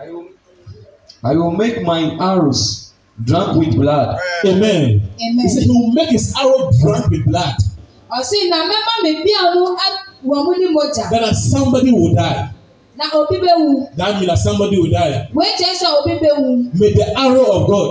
I 0.03 0.07
will, 0.13 0.27
I 1.31 1.33
will 1.39 1.55
make 1.63 1.77
my 1.93 2.01
arrows 2.31 2.63
drunk 3.29 3.51
with 3.61 3.73
blood. 3.83 4.09
Amen. 4.51 4.83
Amen. 5.01 5.01
He 5.43 5.49
said 5.53 5.63
he 5.63 5.71
will 5.79 5.93
make 5.99 6.11
his 6.19 6.27
arrow 6.41 6.71
drunk 6.83 7.05
with 7.13 7.25
blood 7.31 7.55
ọsì 8.19 8.39
na 8.51 8.57
mẹ́mà 8.69 8.93
mi 9.03 9.11
bí 9.25 9.33
ọ̀nù 9.47 9.63
wọ̀ 10.29 10.39
mu 10.47 10.53
ní 10.61 10.67
mọ́jà. 10.75 11.05
somebody 11.51 11.91
will 11.99 12.15
die. 12.21 12.43
Na 12.99 13.05
obi 13.19 13.37
bẹ 13.43 13.53
wu. 13.63 13.73
That 13.97 14.15
means 14.15 14.27
that 14.31 14.39
somebody 14.47 14.77
will 14.81 14.91
die. 14.99 15.15
Wee 15.39 15.55
jẹ 15.61 15.71
sọ 15.81 15.87
obi 15.99 16.15
bẹ 16.23 16.31
wu. 16.41 16.49
May 16.79 16.93
the 16.99 17.07
arrow 17.23 17.47
of 17.57 17.61
God. 17.73 17.89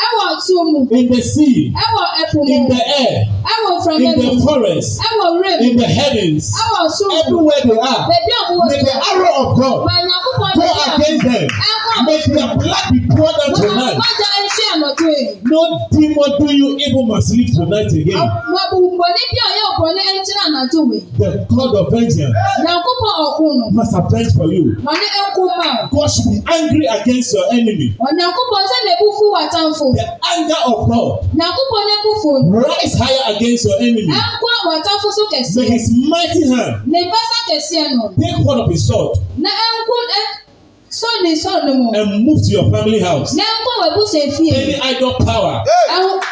ẹwọ 0.00 0.20
ọtún 0.34 0.72
mu. 0.72 0.80
in 0.96 1.08
the 1.08 1.20
sea. 1.20 1.72
ẹwọ 1.84 2.02
ẹkùn 2.24 2.42
mu. 2.48 2.54
in 2.54 2.68
the 2.68 2.80
air. 3.00 3.26
ẹwọ 3.52 3.66
fẹmẹ 3.86 4.10
mu. 4.16 4.22
in 4.22 4.38
the 4.38 4.44
forest. 4.46 4.92
ẹwọ 5.02 5.42
rẹ 5.42 5.56
mu. 5.58 5.64
in 5.68 5.76
the 5.76 5.86
heavens. 5.86 6.46
ẹwọ 6.56 6.76
ọtún 6.86 7.08
mu. 7.08 7.20
everywhere 7.20 7.62
they 7.68 7.78
are. 7.92 8.02
bẹbí 8.12 8.32
ọmọ 8.44 8.54
wọn. 8.60 8.68
may 8.68 8.82
the 8.88 8.96
arrow 9.10 9.34
of 9.44 9.48
God. 9.60 9.78
mà 9.88 9.94
nà 10.08 10.16
kúkọ 10.24 10.44
ní 10.54 10.60
go 10.60 10.70
against 10.86 11.22
them. 11.24 11.48
ẹkọ. 11.48 11.96
may 12.06 12.18
their 12.24 12.50
blood 12.60 12.86
be 12.94 13.00
poured 13.16 13.38
out 13.44 13.52
tonight. 13.62 13.96
wọ́n 14.02 14.14
jẹ 14.20 14.28
ẹṣẹ́ 14.44 14.66
ànọ́tún 14.74 15.12
no 15.52 15.66
demon 15.92 16.30
do 16.40 16.46
you 16.60 16.68
even 16.86 17.06
must 17.08 17.28
sleep 17.28 17.48
tonight 17.58 17.92
again. 18.00 18.26
wọ́n 18.54 18.66
bu 18.72 18.80
bọ̀dé 19.02 19.22
bí 19.32 19.38
ọ̀yẹ́ 19.48 19.66
ọ̀pọ̀lẹ́ 19.72 20.04
ẹ̀ńtí 20.10 20.32
náà 20.40 20.48
nàá 20.54 20.62
tó 20.72 20.80
the 21.20 21.30
God 21.54 21.70
of 21.80 21.86
vengeance. 21.92 22.34
nà 22.64 22.72
kúkọ 22.86 23.10
ọ̀kun. 23.28 23.54
must 23.76 23.92
avenge 24.00 24.32
for 24.38 24.48
you. 24.56 24.64
wọ́n 24.86 24.96
ní 25.02 25.08
ẹkún 25.24 25.48
mọ́. 25.60 25.74
God 25.94 26.08
should 26.12 26.28
be 26.34 26.38
angry 26.58 26.86
against 26.98 27.28
your 27.36 27.46
enemy. 27.58 27.88
ọ̀nà 28.06 28.24
kúkọ 28.36 28.56
sẹ́ni 28.70 28.90
ebú 28.94 29.06
fún 29.18 29.30
wàtánf 29.38 29.81
akufo. 29.88 29.94
The 29.94 30.26
anger 30.34 30.54
of 30.66 30.88
God. 30.88 31.28
Nyankopɔn 31.34 31.88
akufo. 31.92 32.64
Rise 32.66 32.94
higher 32.98 33.36
against 33.36 33.64
your 33.66 33.76
enemy. 33.80 34.06
Ɛnkɔ 34.06 34.12
àwọn 34.12 34.82
atamfo 34.82 35.12
so 35.12 35.26
kɛseɛ. 35.28 35.56
With 35.56 35.68
his 35.68 35.90
mighty 35.92 36.48
hand. 36.48 36.82
Ne 36.86 37.10
basa 37.10 37.50
kɛseɛ 37.50 37.92
no. 37.94 38.12
Take 38.20 38.34
hold 38.36 38.60
of 38.60 38.70
his 38.70 38.86
sword. 38.86 39.18
Na 39.36 39.50
ɛnko 39.50 39.92
ɛ 40.08 40.90
sọ́ọ̀nì 40.90 41.44
sọ́ọ̀nì 41.44 41.76
mu. 41.78 41.90
and 41.94 42.24
move 42.26 42.42
to 42.44 42.50
your 42.50 42.70
family 42.70 43.00
house. 43.00 43.34
ní 43.34 43.40
ẹ̀kọ́ 43.42 43.82
wẹ̀ 43.88 43.94
bú 43.94 44.04
ṣe 44.06 44.32
fi. 44.36 44.50
any 44.54 44.80
idol 44.80 45.14
power. 45.24 45.64
àwọn 45.90 46.22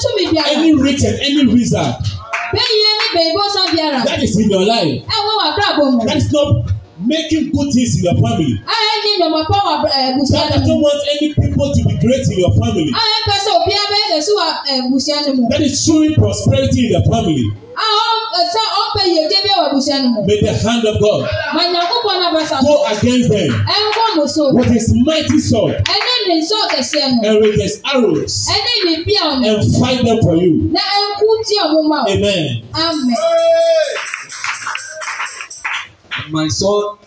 tún 0.00 0.12
mi 0.16 0.26
bíara. 0.26 0.56
any 0.56 0.74
rich 0.74 1.02
and 1.02 1.18
any 1.20 1.46
wizard. 1.46 1.82
bẹ́ẹ̀ 2.52 2.62
yẹn 2.62 2.94
ní 3.00 3.14
bẹ̀rẹ̀ 3.14 3.34
bọ́sán 3.34 3.74
bíara. 3.74 4.04
that 4.04 4.22
is 4.22 4.36
in 4.38 4.50
your 4.50 4.64
life. 4.64 5.02
ẹ 5.02 5.02
wọ́n 5.06 5.36
wà 5.38 5.54
kúrò 5.54 5.66
àbọ̀ 5.72 5.92
mọ́. 5.96 6.06
that 6.06 6.16
is 6.16 6.30
not 6.32 6.54
making 7.06 7.50
good 7.52 7.70
things 7.72 7.98
in 7.98 8.04
your 8.04 8.14
family. 8.22 8.52
Ayẹni 8.66 9.08
ìjọba 9.18 9.40
pọ̀ 9.50 9.58
wà 9.66 9.78
ẹ̀gúsí 10.04 10.34
ẹni. 10.42 10.56
I 10.56 10.58
don't 10.66 10.82
want 10.82 11.00
any 11.14 11.28
people 11.34 11.68
to 11.74 11.80
be 11.86 11.94
great 12.04 12.22
in 12.32 12.38
your 12.42 12.52
family. 12.60 12.90
Ayẹni 13.02 13.20
pẹ̀sẹ̀ 13.28 13.52
òbí 13.58 13.72
abẹ́ 13.84 14.02
ẹ̀sùn 14.18 14.36
wà 14.40 14.48
ẹ̀gúsí 14.74 15.10
eh, 15.12 15.18
ẹni 15.18 15.30
mu. 15.36 15.44
That 15.50 15.60
is 15.68 15.74
showing 15.84 16.14
prosperity 16.14 16.78
in 16.86 16.92
your 16.94 17.04
family. 17.12 17.46
Àwọn 17.86 18.16
ẹ̀sẹ̀ 18.42 18.64
ọ̀pẹ̀ 18.82 19.04
yìí 19.10 19.18
ẹ̀jẹ̀ 19.24 19.40
bí 19.44 19.48
ẹ̀wà 19.54 19.64
ẹ̀gúsí 19.68 19.90
ẹni 19.96 20.08
mu. 20.14 20.20
May 20.28 20.38
the 20.48 20.54
hand 20.64 20.82
of 20.90 20.96
God. 21.04 21.20
Mà 21.56 21.62
nyà 21.72 21.80
kúkọ 21.90 22.10
náà 22.20 22.30
bá 22.34 22.42
sàkó. 22.50 22.66
Go 22.68 22.74
against 22.94 23.28
them. 23.34 23.50
Ẹ 23.72 23.76
ń 23.82 23.86
kọ́ 23.96 24.06
mọ̀ 24.18 24.28
so. 24.34 24.42
With 24.58 24.70
his 24.76 24.88
mighty 25.08 25.38
sword. 25.48 25.74
Ẹni 25.94 26.12
ní 26.28 26.34
nsọ́ 26.48 26.60
kẹsẹ̀ 26.72 27.04
mu. 27.12 27.18
And 27.28 27.36
with 27.42 27.56
his 27.64 27.74
arrows. 27.92 28.34
Ẹni 28.56 28.72
ní 28.86 28.92
bí 29.06 29.14
àwọn. 29.24 29.36
And 29.48 29.58
fight 29.80 30.00
them 30.06 30.18
for 30.26 30.36
you. 30.44 30.50
Na 30.76 30.82
ẹnkú 30.98 31.28
tí 31.46 31.54
àwọn 31.66 31.82
máa. 31.90 32.04
Amen. 32.10 32.46
Amen. 32.74 33.16
Hey! 33.18 33.74
my 36.30 36.48
son 36.48 36.98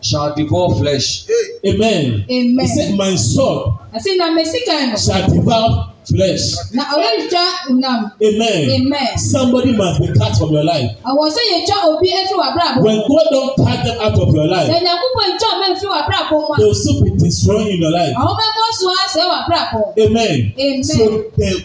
shall 0.00 0.34
devour 0.34 0.74
flesh. 0.76 1.26
Amen. 1.64 2.24
Amen. 2.28 2.28
He 2.28 2.66
said, 2.66 2.96
My 2.96 3.14
sword. 3.14 3.78
I 3.92 3.98
said, 3.98 4.16
na 4.16 4.32
Mexican. 4.32 4.96
Shall 4.98 5.28
devour 5.30 5.92
flesh. 6.10 6.54
Na 6.74 6.82
ọlọ́jà 6.90 7.70
nam. 7.78 8.10
Amen. 8.24 8.70
Amen. 8.70 9.18
Somebody 9.18 9.72
must 9.76 10.00
be 10.00 10.08
cut 10.18 10.36
from 10.36 10.50
your 10.50 10.64
life. 10.64 10.90
Àwọn 11.06 11.30
ṣe 11.30 11.40
yẹ 11.54 11.66
jọ 11.66 11.76
òbí 11.88 12.08
ẹtú 12.10 12.34
wà 12.36 12.50
bra 12.52 12.74
bò. 12.76 12.82
When 12.82 12.98
God 13.06 13.26
don 13.30 13.48
cut 13.66 13.84
them 13.86 14.00
out 14.02 14.18
of 14.18 14.34
your 14.34 14.46
life. 14.50 14.68
Ṣèyàn 14.74 14.96
púpọ̀ 15.02 15.24
ìjọ 15.30 15.48
mẹ́rin 15.60 15.76
fi 15.78 15.86
wà 15.86 16.28
bò 16.30 16.38
wọn. 16.50 16.56
They 16.58 16.64
will 16.66 16.74
still 16.74 17.02
be 17.04 17.10
destroying 17.16 17.80
your 17.80 17.92
life. 17.92 18.14
Àwọn 18.18 18.34
mẹ́kọ́ 18.38 18.72
sùn 18.78 18.92
á 18.98 19.04
ṣe 19.14 19.22
wà 19.30 19.46
bra 19.48 19.70
bò. 19.72 20.04
Amen. 20.04 20.52
Amen. 20.58 20.82
So 20.84 21.24
the 21.36 21.64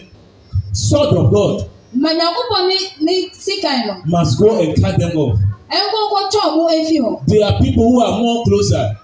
sword 0.72 1.16
of 1.16 1.32
God. 1.34 1.64
Mànyàkúbọ̀ 2.00 2.62
ní 2.70 2.78
ní 3.02 3.14
síkà 3.34 3.70
ìlọ. 3.82 3.94
Must 4.06 4.38
go 4.38 4.60
and 4.62 4.80
cut 4.80 4.94
them 4.98 5.16
off. 5.18 5.36
There 5.70 5.78
are 7.44 7.58
people 7.60 7.90
who 7.90 8.00
are 8.00 8.18
more 8.18 8.44
closer. 8.44 8.96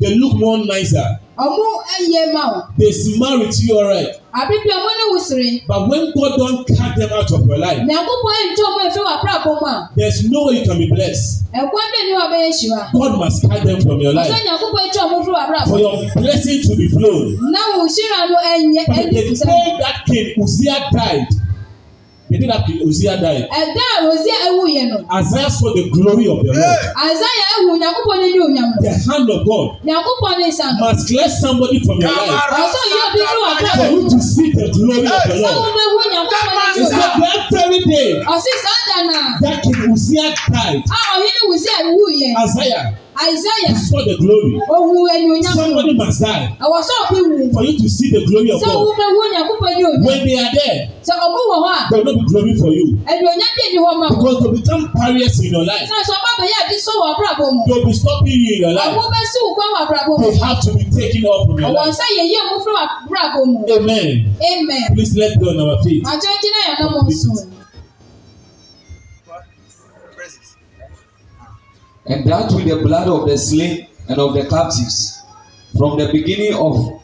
They 0.00 0.14
look 0.16 0.36
more 0.36 0.64
nicer. 0.64 1.04
They 2.78 2.92
smile 2.92 3.38
with 3.40 3.62
you 3.64 3.76
alright. 3.76 4.08
But 4.32 5.88
when 5.90 6.12
God 6.14 6.36
don 6.38 6.64
cut 6.76 6.96
them 6.96 7.10
out 7.12 7.32
of 7.32 7.46
your 7.46 7.58
life. 7.58 7.78
There's 9.96 10.28
no 10.30 10.44
way 10.46 10.54
you 10.58 10.64
can 10.68 10.78
be 10.78 10.88
blessed. 10.90 11.44
God 11.52 13.18
must 13.18 13.50
cut 13.50 13.64
them 13.64 13.80
from 13.80 14.00
your 14.00 14.12
life. 14.12 14.30
For 14.30 15.78
your 15.78 16.12
blessing 16.14 16.60
to 16.68 16.76
be 16.76 16.88
flown. 16.88 17.36
But 17.40 18.92
the 19.08 19.40
day 19.42 19.78
that 19.80 20.02
came, 20.06 20.42
Uzziah 20.42 20.88
died. 20.92 21.26
Ìdí 22.34 22.46
náà 22.50 22.58
kì 22.66 22.72
Òsíà 22.86 23.12
dáì. 23.22 23.36
Ẹ̀dá 23.62 23.86
Òsíà 24.10 24.36
ewu 24.48 24.62
yẹn 24.74 24.86
nù. 24.90 24.96
Isaiah 25.20 25.50
saw 25.58 25.70
the 25.80 25.84
glory 25.96 26.26
of 26.32 26.38
the 26.44 26.52
Lord. 26.60 26.80
Isaiah 27.10 27.46
ewu 27.56 27.70
Nyakubo 27.82 28.12
ni 28.20 28.26
ni 28.32 28.38
ònyàmù. 28.46 28.74
The 28.86 28.92
hand 29.08 29.28
of 29.34 29.40
God. 29.48 29.66
Nyakubo 29.88 30.28
ni 30.38 30.48
sàn. 30.58 30.72
Must 30.84 31.02
bless 31.10 31.32
somebody 31.44 31.78
from 31.86 31.96
your 32.04 32.12
life. 32.12 32.52
Ọ̀sán 32.64 32.86
yóò 32.94 33.06
bí 33.14 33.20
irú 33.32 33.42
àgbà. 33.52 33.70
For 33.80 33.88
you 33.96 34.02
to 34.12 34.20
see 34.32 34.48
the 34.60 34.66
glory 34.76 35.06
of 35.14 35.22
the 35.28 35.36
Lord. 35.42 35.54
Sọ́wọ́n 35.54 35.74
ewu 35.84 36.00
Nyakubo 36.12 36.60
ni 36.70 36.76
ni 36.76 36.76
ònyàmù. 36.76 36.76
It's 36.80 36.92
not 37.00 37.12
that 37.22 37.40
very 37.54 37.80
day. 37.94 38.10
Ọ̀sìn 38.34 38.56
sọ́dà 38.64 38.96
náà. 39.10 39.24
That 39.44 39.58
king 39.62 39.80
Òsíà 39.92 40.26
died. 40.54 40.82
Àwọn 40.96 41.08
ah, 41.12 41.20
yìí 41.24 41.32
ni 41.36 41.42
Òsíà 41.52 41.74
ewu 41.90 42.04
yẹn. 42.20 42.34
Isaiah. 42.44 42.84
Isaiah. 43.18 43.74
He 43.74 43.74
saw 43.74 43.98
the 44.06 44.14
glory. 44.22 44.62
Ohun 44.70 45.10
enyonyamu. 45.10 45.58
Somebody 45.58 45.92
must 45.98 46.20
die. 46.22 46.54
Àwọn 46.62 46.80
sọ̀rọ̀ 46.86 47.06
bí 47.12 47.18
wù. 47.26 47.44
For 47.54 47.64
you 47.66 47.74
to 47.78 47.88
see 47.90 48.08
the 48.14 48.22
glory 48.28 48.50
of 48.54 48.62
God. 48.62 48.62
Sọ 48.62 48.70
wù 48.78 48.90
pé 48.94 49.04
wù 49.14 49.20
yàn 49.34 49.44
kúpẹ̀ 49.50 49.72
ní 49.76 49.82
òjò. 49.90 50.06
When 50.06 50.20
they 50.26 50.38
are 50.38 50.52
there. 50.58 50.78
Sọ 51.02 51.14
ọ̀bù 51.26 51.40
wọ̀ 51.50 51.60
hàn. 51.66 51.82
There 51.90 51.98
will 52.06 52.14
not 52.14 52.14
be 52.18 52.24
glory 52.30 52.54
for 52.62 52.70
you. 52.78 52.84
Enyonyamu 53.10 53.58
yẹn 53.62 53.70
ni 53.74 53.78
wọ́n 53.86 53.96
mọ̀. 54.02 54.08
Because 54.14 54.38
they 54.42 54.50
become 54.60 54.82
barriers 54.94 55.36
in 55.42 55.50
your 55.52 55.64
life. 55.66 55.86
Sọ 55.90 55.96
sọ 56.08 56.14
bàbá 56.26 56.44
yà 56.52 56.60
bí 56.70 56.76
sọ 56.86 56.92
àbúràbọ̀ 57.10 57.46
mu. 57.54 57.60
They 57.66 57.74
will 57.74 57.86
be 57.90 57.92
stopping 57.98 58.38
you 58.42 58.50
in 58.54 58.60
your 58.64 58.74
life. 58.78 58.86
Àwọn 58.94 59.06
bẹ 59.14 59.20
sí 59.32 59.38
òkú 59.48 59.60
àwọn 59.66 59.78
àbúràbọ̀ 59.84 60.14
mu. 60.20 60.24
They 60.30 60.38
have 60.46 60.60
to 60.66 60.70
be 60.78 60.84
taken 60.96 61.22
off 61.30 61.42
from 61.46 61.58
your 61.58 61.70
life. 61.70 61.74
Àwọn 61.74 61.90
sáyẹ̀ 61.98 62.26
yẹ̀ 62.34 62.44
mú 62.50 62.54
fún 62.64 62.76
àbúràbọ̀ 62.84 63.42
mu. 63.50 63.58
Amen. 63.76 64.06
Amen. 64.52 64.82
Please 64.94 65.12
let 65.18 65.32
go 65.42 65.50
on 65.52 65.58
our 65.64 65.76
feet. 65.82 66.02
Àjọ 66.12 66.28
jìnnà 66.42 66.60
yàrá 66.68 66.84
mọ̀ 66.94 67.02
sùn. 67.22 67.36
and 72.08 72.24
that 72.26 72.50
with 72.52 72.64
the 72.66 72.76
blood 72.76 73.08
of 73.08 73.28
the 73.28 73.36
slain 73.36 73.86
and 74.08 74.18
of 74.18 74.34
the 74.34 74.42
captives 74.46 75.22
from 75.76 75.98
the 75.98 76.08
beginning 76.10 76.54
of 76.54 77.00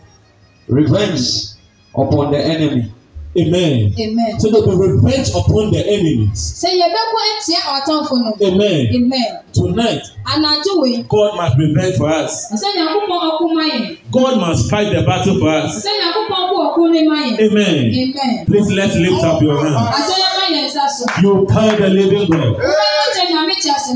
revenge 0.69 1.53
upon 1.95 2.33
the 2.33 2.39
enemy 2.41 2.93
Amen. 3.37 3.93
Amen. 3.99 4.39
So 4.39 4.51
that 4.55 4.63
we 4.63 4.75
revenge 4.79 5.29
upon 5.35 5.73
the 5.75 5.83
enemies. 5.85 6.39
Ṣé 6.55 6.71
yẹ 6.81 6.87
bẹ́ 6.95 7.05
kó 7.13 7.19
ẹ̀tì 7.31 7.55
àtọ́fò 7.75 8.15
nù? 8.23 8.31
Amen. 8.47 8.81
Amen. 8.95 9.31
Tonight. 9.53 10.03
Ànájú 10.25 10.71
wẹ̀. 10.83 11.09
God 11.09 11.35
must 11.37 11.57
revenge 11.59 11.97
for 11.99 12.09
us. 12.09 12.47
Ṣé 12.55 12.67
yẹ 12.79 12.85
kó 12.95 13.01
pọ̀ 13.11 13.19
ọkú 13.31 13.99
God 14.13 14.39
must 14.39 14.71
fight 14.71 14.93
the 14.93 15.03
battle 15.03 15.39
for 15.41 15.49
us. 15.49 15.83
Ṣé 15.85 15.91
yẹ 16.01 16.09
kó 16.15 16.21
pọ̀ 16.31 16.39
ọkú 16.47 16.57
ọkú 16.69 16.83
ní 16.93 16.99
Amen. 17.05 17.93
Amen. 17.95 18.47
Please 18.47 18.71
let 18.71 18.95
lift 18.95 19.25
up 19.25 19.43
your 19.43 19.59
hand. 19.65 19.77
Àjọyọ̀ 19.77 20.35
máyẹ̀ 20.39 20.71
ń 20.71 20.71
sàṣọ. 20.71 21.23
You 21.23 21.47
carry 21.51 21.77
the 21.83 21.89
living 21.91 22.29
God. 22.31 22.63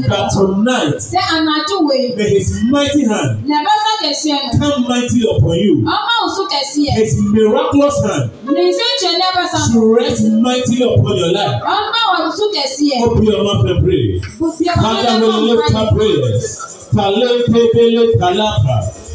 That 0.09 0.31
tonight. 0.33 0.95
Ṣé 0.95 1.19
May 1.87 2.31
his 2.31 2.63
mighty 2.65 3.05
hand. 3.05 3.43
Come 4.61 4.89
mighty 4.89 5.23
upon 5.23 5.57
you. 5.59 5.85
Ọmọ 5.87 6.49
His 6.97 7.17
miraculous 7.19 7.95
hand. 8.05 8.31
To 9.73 9.95
rest 9.95 10.27
mightily 10.27 10.83
upon 10.83 11.17
your 11.19 11.33
life. 11.33 11.63
Open 11.63 13.23
your 13.25 13.45
mouth 13.45 13.67
and 13.67 13.85
pray. 13.85 14.19
Father, 14.21 15.21
we 15.21 15.53
lift 15.53 15.75
our 15.75 15.93
prayers. 15.93 16.89
Kalete, 16.91 18.15
kalapa. 18.19 18.98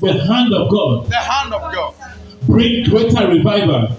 the 0.00 0.24
hand 0.28 0.52
of 0.54 0.70
God. 0.70 1.08
The 1.08 1.16
hand 1.16 1.52
of 1.54 1.60
God. 1.72 1.94
Bring 2.46 2.84
greater 2.84 3.28
revival. 3.28 3.96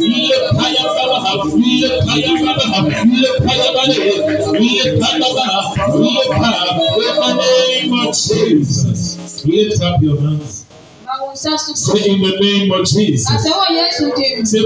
of 8.08 8.14
Jesus, 8.14 9.44
lift 9.44 9.82
up 9.82 10.00
your 10.02 10.18
hands. 10.20 10.65
Say 11.36 12.16
in 12.16 12.24
the 12.24 12.32
name 12.40 12.72
of 12.72 12.86
Jesus. 12.88 13.28
Say, 13.28 13.50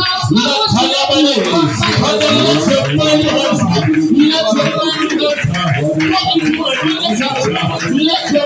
Let 8.07 8.33
your 8.33 8.46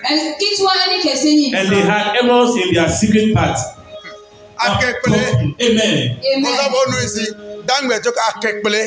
ẹ 0.09 0.11
kítiwa 0.39 0.72
ẹni 0.84 0.97
kẹ̀sí 1.05 1.30
yìí. 1.39 1.47
and 1.57 1.66
they 1.74 1.84
had 1.91 2.05
errors 2.20 2.53
in 2.61 2.68
their 2.76 2.89
secret 2.99 3.28
part. 3.38 3.57
akẹ́pẹ́lẹ́ 4.66 5.32
amen. 5.66 5.95
ọlọ́wọ́ 6.47 6.84
nù 6.91 6.97
sí 7.14 7.24
dáńgbẹ̀ 7.68 7.99
tó 8.05 8.09
ká 8.18 8.24
akẹ́pẹ́lẹ́. 8.32 8.86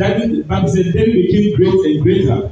David, 0.00 0.48
Bible 0.48 0.68
says 0.68 0.94
David 0.94 1.12
became 1.28 1.54
great 1.56 1.76
and 1.76 2.02
greater. 2.02 2.48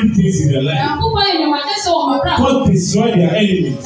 different 0.00 0.16
things 0.16 0.40
in 0.42 0.52
their 0.52 0.62
life. 0.62 0.76
God 0.78 2.66
destroy 2.68 3.12
their 3.14 3.30
enemies. 3.34 3.76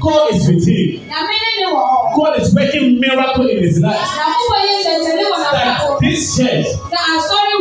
God 0.00 0.34
is 0.34 0.48
with 0.48 0.66
him. 0.68 1.00
God 2.16 2.40
is 2.40 2.52
making 2.54 3.00
miracle 3.00 3.46
in 3.48 3.58
his 3.62 3.80
life. 3.80 3.96
That 5.52 5.96
this 6.02 6.36
church 6.36 6.66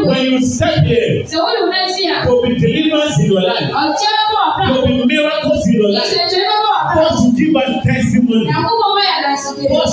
when 0.06 0.26
you 0.32 0.42
step 0.42 0.84
in, 0.86 1.26
there 1.28 1.42
will 1.42 2.42
be 2.44 2.56
deliverance 2.60 3.20
in 3.20 3.32
your 3.32 3.42
life. 3.42 4.00
There 4.58 4.72
will 4.72 4.88
be 4.88 5.06
miracles 5.06 5.68
in 5.68 5.74
your 5.74 5.92
life. 5.92 6.14
God 6.14 7.16
should 7.24 7.38
give 7.38 7.56
us 7.56 7.84
testimony. 7.86 8.52
God 8.52 9.38